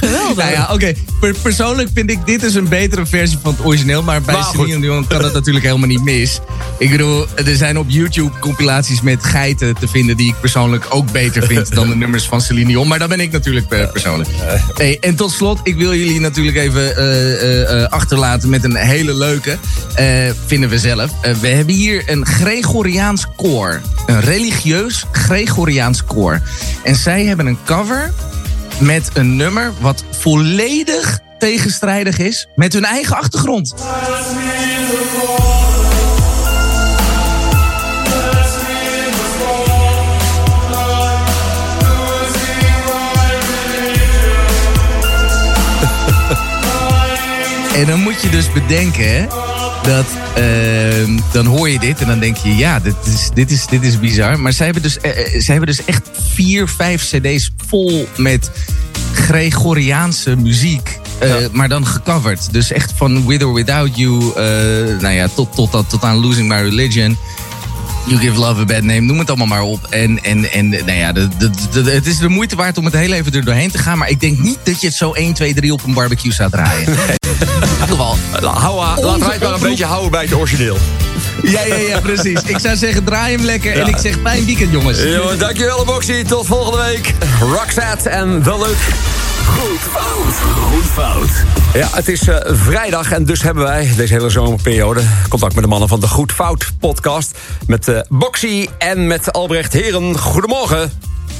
[0.00, 0.36] Geweldig.
[0.36, 0.92] Nou ja, oké.
[1.20, 4.02] Per- persoonlijk vind ik dit is een betere versie van het origineel.
[4.02, 4.34] Maar bij.
[4.52, 6.40] Celine Dion kan dat natuurlijk helemaal niet mis.
[6.78, 10.16] Ik bedoel, er zijn op YouTube compilaties met geiten te vinden...
[10.16, 12.88] die ik persoonlijk ook beter vind dan de nummers van Celine Dion.
[12.88, 14.28] Maar dat ben ik natuurlijk eh, persoonlijk.
[14.74, 18.76] Hey, en tot slot, ik wil jullie natuurlijk even eh, eh, eh, achterlaten met een
[18.76, 19.56] hele leuke.
[19.94, 20.06] eh,
[20.46, 21.10] vinden we zelf.
[21.40, 23.80] We hebben hier een Gregoriaans koor.
[24.06, 24.76] Een religieus
[25.12, 26.40] Gregoriaans koor.
[26.82, 28.12] En zij hebben een cover
[28.80, 33.74] met een nummer wat volledig tegenstrijdig is met hun eigen achtergrond.
[47.74, 49.47] En dan moet je dus bedenken hè,
[49.88, 53.66] dat ehm, dan hoor je dit en dan denk je ja, dit is, dit is,
[53.66, 54.40] dit is bizar.
[54.40, 58.50] Maar zij hebben dus, eh, eh, zij hebben dus echt vier, vijf cd's vol met
[59.12, 60.98] Gregoriaanse muziek.
[61.18, 62.52] eh, Maar dan gecoverd.
[62.52, 64.32] Dus echt van With or Without You,
[65.00, 67.16] nou ja, tot, tot, tot, tot aan Losing My Religion.
[68.08, 69.86] You Give Love a Bad Name, noem het allemaal maar op.
[69.90, 71.50] En, en, en nou ja, de, de,
[71.82, 73.98] de- het is de moeite waard om het heel even er doorheen te gaan.
[73.98, 76.50] Maar ik denk niet dat je het zo 1, 2, 3 op een barbecue zou
[76.50, 76.94] draaien.
[77.88, 78.16] Geval.
[78.42, 80.76] Hou, aan- laat rijdt maar een beetje houden bij het origineel.
[81.42, 82.40] Ja, ja, ja, precies.
[82.46, 83.72] Ik zou zeggen, draai hem lekker.
[83.80, 85.02] En ik zeg, fijn weekend, jongens.
[85.02, 86.22] Jongen, dankjewel Boxy.
[86.22, 87.14] Tot volgende week.
[87.40, 88.88] Roxette en The Leuk.
[89.56, 90.34] Goed fout.
[90.72, 91.28] Goed fout.
[91.74, 95.70] Ja, het is eh, vrijdag en dus hebben wij deze hele zomerperiode contact met de
[95.70, 97.38] mannen van de Goed Fout podcast.
[97.66, 100.18] Met eh Boxy en met Albrecht Heren.
[100.18, 100.92] Goedemorgen.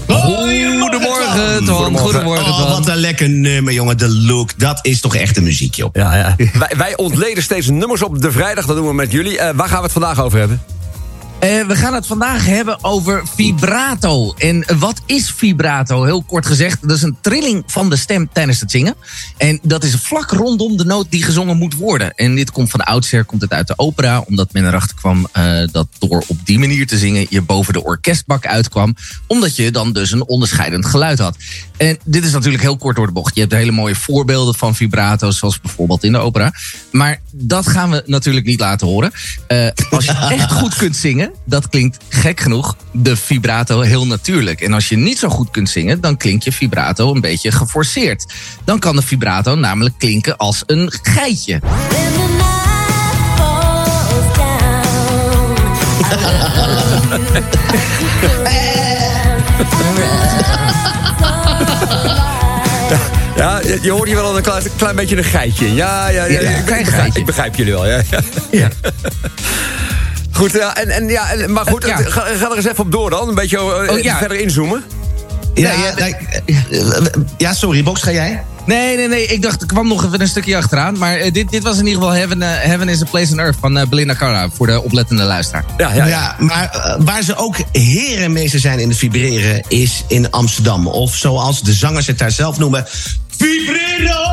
[0.07, 1.97] Goedemorgen, Tom.
[1.99, 2.69] Goedemorgen, Oh, Tom.
[2.69, 3.99] wat een lekker nummer, jongen.
[3.99, 5.91] De look, dat is toch echt een muziek, joh.
[5.93, 6.37] Ja, ja.
[6.59, 8.67] wij, wij ontleden steeds nummers op de vrijdag.
[8.67, 9.39] Dat doen we met jullie.
[9.39, 10.63] Eh, waar gaan we het vandaag over hebben?
[11.39, 14.35] Eh, we gaan het vandaag hebben over vibrato.
[14.39, 16.05] En wat is vibrato?
[16.05, 18.95] Heel kort gezegd, dat is een trilling van de stem tijdens het zingen.
[19.37, 22.15] En dat is vlak rondom de noot die gezongen moet worden.
[22.15, 24.21] En dit komt van oudsher, komt het uit de opera.
[24.21, 27.27] Omdat men erachter kwam eh, dat door op die manier te zingen...
[27.31, 28.97] je boven de orkestbak uitkwam.
[29.27, 31.37] Omdat je dan dus een onderscheidend geluid had.
[31.77, 33.35] En dit is natuurlijk heel kort door de bocht.
[33.35, 36.53] Je hebt hele mooie voorbeelden van vibrato's, zoals bijvoorbeeld in de opera.
[36.91, 39.13] Maar dat gaan we natuurlijk niet laten horen.
[39.47, 44.61] Eh, als je echt goed kunt zingen, dat klinkt gek genoeg de vibrato heel natuurlijk.
[44.61, 48.33] En als je niet zo goed kunt zingen, dan klinkt je vibrato een beetje geforceerd.
[48.65, 51.61] Dan kan de vibrato namelijk klinken als een geitje.
[63.37, 65.75] Ja, je, hoort hier wel een klein, klein beetje een geitje in.
[65.75, 67.21] Ja, ja, ja, Ja, ik, een klein begrijp, geitje.
[67.21, 67.87] ik begrijp jullie wel.
[67.87, 68.03] Ja,
[68.51, 68.69] ja.
[70.33, 71.97] Goed, ja, en, en, ja, en- maar goed, Ja.
[71.97, 73.29] ga, ga er eens even op door dan.
[73.29, 74.19] Een beetje eh, Oh, ja.
[74.19, 74.83] verder inzoomen.
[75.55, 76.17] Ja, Nee, ja, ja,
[76.71, 77.01] ja,
[77.39, 78.43] ja, sorry, Box, ga jij?
[78.67, 79.27] Nee, nee, nee.
[79.27, 80.99] Ik dacht, er kwam nog even een stukje achteraan.
[80.99, 83.39] Maar eh, dit, dit was in ieder geval Heaven, eh, Heaven is a Place on
[83.39, 84.49] Earth van eh, Belinda Cara.
[84.55, 85.65] Voor de oplettende luisteraar.
[85.77, 86.37] Ja, ja, Ja, ja.
[86.39, 90.87] maar eh, waar ze ook heer en meester zijn in het vibreren is in Amsterdam.
[90.87, 92.87] Of zoals de zangers het daar zelf noemen.
[93.39, 94.29] Vibreren!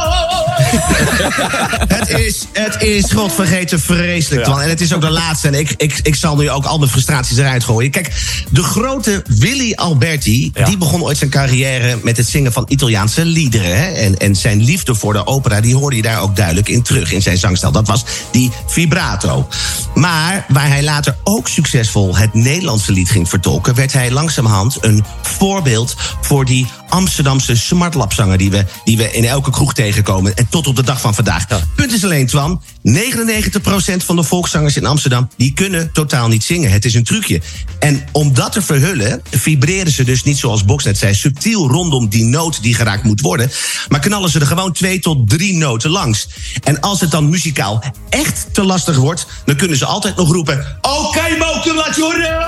[1.98, 4.52] het, is, het is godvergeten vreselijk, Ja.
[4.52, 4.62] Twan.
[4.62, 5.48] En het is ook de laatste.
[5.48, 7.92] En ik, ik, ik zal nu ook al mijn frustraties eruit gooien.
[7.92, 8.12] Kijk,
[8.50, 10.52] de grote Willy Alberti...
[10.54, 10.66] Ja.
[10.66, 13.78] die begon ooit zijn carrière met het zingen van Italiaanse liederen.
[13.78, 13.92] Hè?
[13.92, 15.62] En, en zijn liefde voor de opera...
[15.62, 17.72] die hoorde je daar ook duidelijk in terug in zijn zangstijl.
[17.72, 19.48] Dat was die vibrato.
[19.94, 23.76] Maar waar hij later ook succesvol het Nederlandse lied ging vertolken...
[23.76, 28.38] werd hij langzamerhand een voorbeeld voor die Amsterdamse smartlapzanger...
[28.38, 30.36] die we, die we in elke kroeg tegenkomen.
[30.36, 31.46] En tot op de dag van vandaag.
[31.76, 32.62] Punt is alleen, Twan.
[32.84, 35.30] 99% van de volkszangers in Amsterdam...
[35.38, 36.72] die kunnen totaal niet zingen.
[36.72, 37.42] Het is een trucje.
[37.80, 39.22] En om dat te verhullen...
[39.32, 41.16] vibreren ze dus niet zoals Box net zei...
[41.16, 43.52] subtiel rondom die noot die geraakt moet worden...
[43.88, 46.28] maar knallen ze er gewoon twee tot drie noten langs.
[46.64, 49.26] En als het dan muzikaal echt te lastig wordt...
[49.46, 50.78] dan kunnen ze altijd nog roepen...
[50.82, 52.46] Oké, Moke, laat je horen!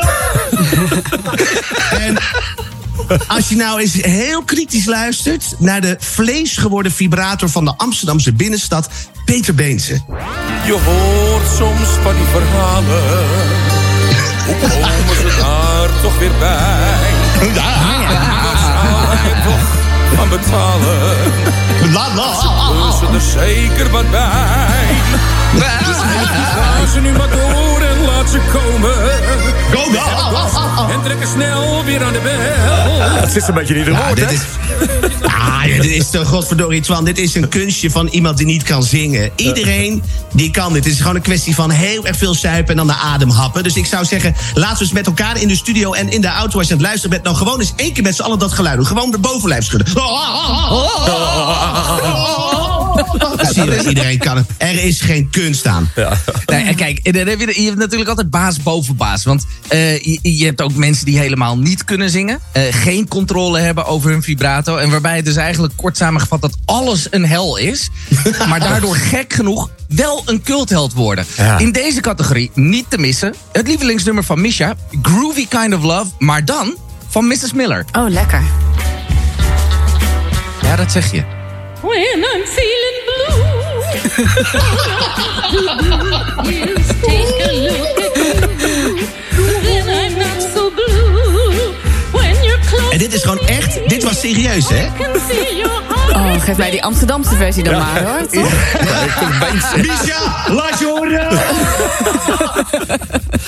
[2.07, 2.17] en
[3.27, 5.55] als je nou eens heel kritisch luistert...
[5.57, 8.89] naar de vleesgeworden vibrator van de Amsterdamse binnenstad...
[9.25, 10.01] Peter Beense.
[10.65, 13.25] Je hoort soms van die verhalen.
[14.45, 17.11] Hoe komen ze daar toch weer bij?
[17.43, 19.67] Zou hij toch
[20.15, 21.17] van betalen?
[21.93, 22.91] La, la.
[22.91, 24.95] Ze er zeker wat bij.
[25.53, 28.93] Dus ga ze nu maar door en laat ze komen.
[29.71, 30.85] Go, go.
[30.93, 32.39] En trekken snel weer aan de bel.
[33.21, 34.39] Het zit een beetje niet in de woord, dit is,
[35.21, 38.63] ah, dit dit is toch, godverdorie Twan, dit is een kunstje van iemand die niet
[38.63, 39.31] kan zingen.
[39.35, 40.03] Iedereen
[40.33, 40.83] die kan dit.
[40.83, 43.63] Het is gewoon een kwestie van heel erg veel suipen en dan de adem happen.
[43.63, 46.27] Dus ik zou zeggen, laten we eens met elkaar in de studio en in de
[46.27, 46.57] auto...
[46.57, 48.51] als je aan het luisteren bent, nou gewoon eens één keer met z'n allen dat
[48.51, 48.85] geluid doen.
[48.85, 49.93] Gewoon de bovenlijf schudden.
[53.41, 54.45] Zie je, iedereen kan het.
[54.57, 55.89] Er is geen kunst aan.
[56.45, 59.23] Nee, en kijk, dan heb je, je hebt natuurlijk altijd baas boven baas.
[59.23, 62.39] Want eh, je, je hebt ook mensen die helemaal niet kunnen zingen.
[62.51, 64.77] eh, geen controle hebben over hun vibrato.
[64.77, 67.89] En waarbij het dus eigenlijk kort samengevat dat alles een hel is.
[68.49, 71.25] maar daardoor gek genoeg wel een cultheld worden.
[71.37, 71.57] Ja.
[71.57, 73.33] In deze categorie niet te missen.
[73.51, 74.75] Het lievelingsnummer van Misha.
[75.01, 76.05] Groovy Kind of Love.
[76.19, 76.75] Maar dan
[77.07, 77.53] van Mrs.
[77.53, 77.85] Miller.
[77.91, 78.41] Oh, lekker.
[80.61, 81.36] Ja, dat zeg je.
[81.81, 83.43] When I'm feeling blue,
[86.51, 89.07] yes, take a look at you.
[89.63, 91.73] Then I'm not so blue.
[92.11, 94.87] When you're close, En dit is gewoon echt, dit was serieus, hè?
[96.17, 98.27] Oh, geef mij die Amsterdamse versie dan maar hoor.
[98.27, 98.51] toch?
[99.75, 101.27] Misha, laat je horen!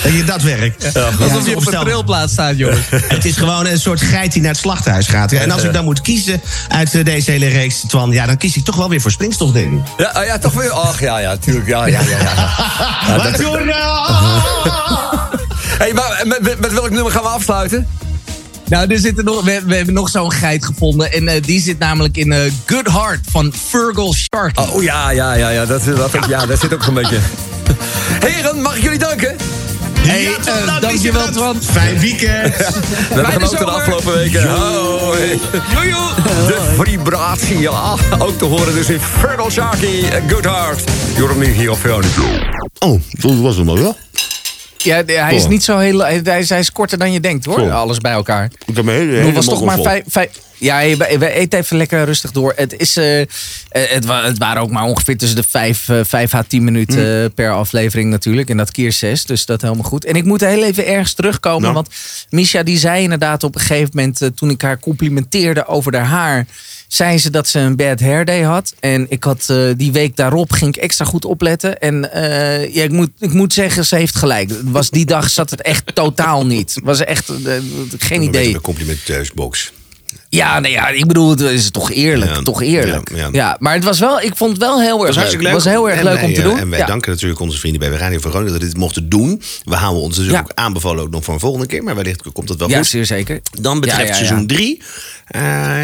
[0.16, 0.86] Je, dat werkt.
[1.22, 2.80] Alsof je op een trilplaat staat, jongens.
[3.16, 5.32] Het is gewoon een soort geit die naar het slachthuis gaat.
[5.32, 8.56] En als ik dan moet kiezen uit eh, deze hele reeks, Twan, ja, dan kies
[8.56, 9.80] ik toch wel weer voor springstof, denk ik.
[9.98, 10.72] Ja, ah, ja, toch weer.
[10.72, 11.68] Ach ja, ja, tuurlijk.
[11.68, 12.20] Ja, ja, ja.
[12.20, 12.50] ja.
[13.08, 13.76] Ja, Laat je horen!
[15.78, 17.88] Hey, maar met, met, met welk nummer gaan we afsluiten?
[18.70, 21.12] Nou, er zit er nog, we, we hebben nog zo'n geit gevonden.
[21.12, 24.66] En eh, die zit namelijk in eh, Good Heart van Fergal Sharkey.
[24.66, 27.18] Oh ja, ja, ja, ja, dat, dat, ja, daar zit ook zo'n beetje.
[28.26, 29.36] Heren, mag ik jullie danken?
[30.00, 31.32] Hey, Ja, eh, dank dankjewel, je.
[31.32, 31.58] Twan.
[31.62, 32.56] Fijn weekend!
[32.58, 34.50] We hebben genoten de afgelopen weken.
[34.50, 35.40] Hoi.
[36.48, 37.96] De vibratie, ja.
[38.20, 40.84] Ook te horen dus in Fertile Sharky, Good Heart.
[41.16, 42.22] Hem nu hier op Veronica.
[42.80, 43.96] Oh, dat was hem al, ja?
[44.84, 46.00] Ja, hij is niet zo heel...
[46.00, 47.72] Hij, is- hij is korter dan je denkt, hoor.
[47.72, 48.50] Alles bij elkaar.
[48.66, 50.04] Ik heb me hele, was toch maar vijf...
[50.08, 52.54] vijf ja, we, eten even lekker rustig door.
[52.56, 53.28] Het, is, eh, eh,
[53.70, 57.00] het, wa- het waren ook maar ongeveer tussen de vijf, eh, vijf à tien minuten
[57.00, 57.24] Mm.
[57.24, 58.50] eh, per aflevering natuurlijk.
[58.50, 60.06] En dat keer zes, dus dat helemaal goed.
[60.06, 61.62] En ik moet heel even ergens terugkomen.
[61.62, 61.74] Nou.
[61.74, 61.88] Want
[62.30, 64.22] Misha die zei inderdaad op een gegeven moment...
[64.22, 66.46] eh, toen ik haar complimenteerde over haar haar...
[66.88, 68.74] zei ze dat ze een bad hair day had.
[68.80, 71.80] En ik had eh, die week daarop ging ik extra goed opletten.
[71.80, 74.52] En eh, ja, ik, moet, ik moet zeggen, ze heeft gelijk.
[74.64, 76.76] Was die dag zat het echt totaal niet.
[76.84, 77.54] Was echt eh,
[77.98, 78.54] geen idee.
[78.54, 79.72] een complimenteusbox.
[80.30, 82.32] Ja, nee, ja, ik bedoel, het is toch eerlijk.
[82.36, 83.10] Ja, toch eerlijk.
[83.10, 83.56] ja, Ja, ja.
[83.60, 85.42] maar het was wel, ik vond het wel heel erg Dat leuk.
[85.44, 86.58] Het was heel erg En leuk wij, om te eh, doen.
[86.60, 89.42] En wij danken natuurlijk onze vrienden bij Radio Veronica dat dit mochten doen.
[89.64, 91.84] We houden ons dus ook aanbevolen ook nog voor een volgende keer.
[91.84, 92.88] Maar wellicht komt het wel Ja, goed.
[92.88, 93.40] zeer zeker.
[93.62, 94.82] Dan betreft seizoen 3.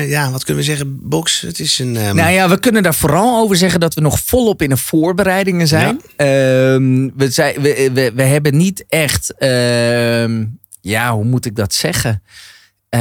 [0.08, 1.00] ja, wat kunnen we zeggen?
[1.02, 1.96] Box, het is een...
[1.98, 4.78] ehm, Nou ja, we kunnen daar vooral over zeggen dat we nog volop in de
[4.78, 6.02] voorbereidingen zijn.
[6.16, 10.46] Ehm, we, zijn we, we, we hebben niet echt, ehm,
[10.82, 12.24] ja, hoe moet ik dat zeggen?
[12.90, 13.00] Eh,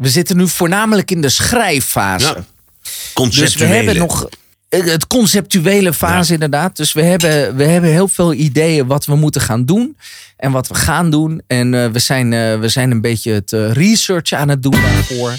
[0.00, 2.26] we zitten nu voornamelijk in de schrijffase.
[2.26, 2.34] Ja.
[2.34, 2.44] Dus
[2.82, 3.74] we conceptuele.
[3.74, 4.28] hebben nog
[4.68, 6.76] eh, het conceptuele fase inderdaad.
[6.76, 9.96] Dus we hebben, we hebben heel veel ideeën wat we moeten gaan doen.
[10.40, 11.42] En wat we gaan doen.
[11.46, 14.72] En eh, we, zijn, eh, we zijn een beetje het eh, research aan het doen
[14.72, 15.34] daarvoor.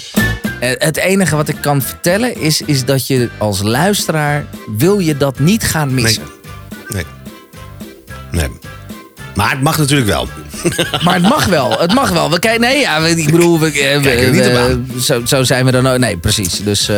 [0.78, 4.46] Het enige wat ik kan vertellen is, is dat je als luisteraar...
[4.76, 6.22] wil je dat niet gaan missen.
[6.88, 7.04] Nee.
[8.30, 8.48] Nee.
[9.34, 10.28] Maar het mag natuurlijk wel.
[11.04, 11.80] Maar het mag wel.
[11.80, 12.30] Het mag wel.
[12.30, 15.98] We kijken, nee, ja, ik bedoel, we, niet zo, zo zijn we dan ook.
[15.98, 16.58] Nee, precies.
[16.64, 16.96] Dus eh,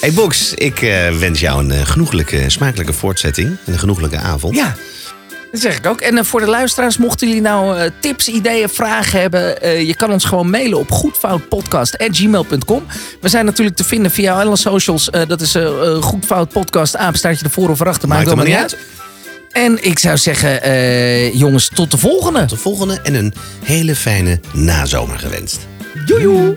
[0.00, 3.56] Hey Box, ik eh, wens jou een eh, genoeglijke, smakelijke voortzetting.
[3.64, 4.56] En een genoeglijke avond.
[4.56, 4.74] Ja,
[5.52, 6.00] dat zeg ik ook.
[6.00, 9.68] En voor de luisteraars, mochten jullie nou tips, ideeën, vragen hebben...
[9.86, 12.86] je kan ons gewoon mailen op goedfoutpodcast.gmail.com.
[13.20, 15.10] We zijn natuurlijk te vinden via alle socials.
[15.28, 15.56] dat is
[16.00, 18.08] goedfoutpodcast, apenstaartje ervoor of erachter.
[18.08, 19.05] Maakt Maakt helemaal helemaal niet uit.
[19.56, 22.40] En ik zou zeggen, eh, jongens, tot de volgende.
[22.40, 23.34] Tot de volgende en een
[23.64, 25.58] hele fijne nazomer gewenst.
[26.06, 26.56] Joejoe.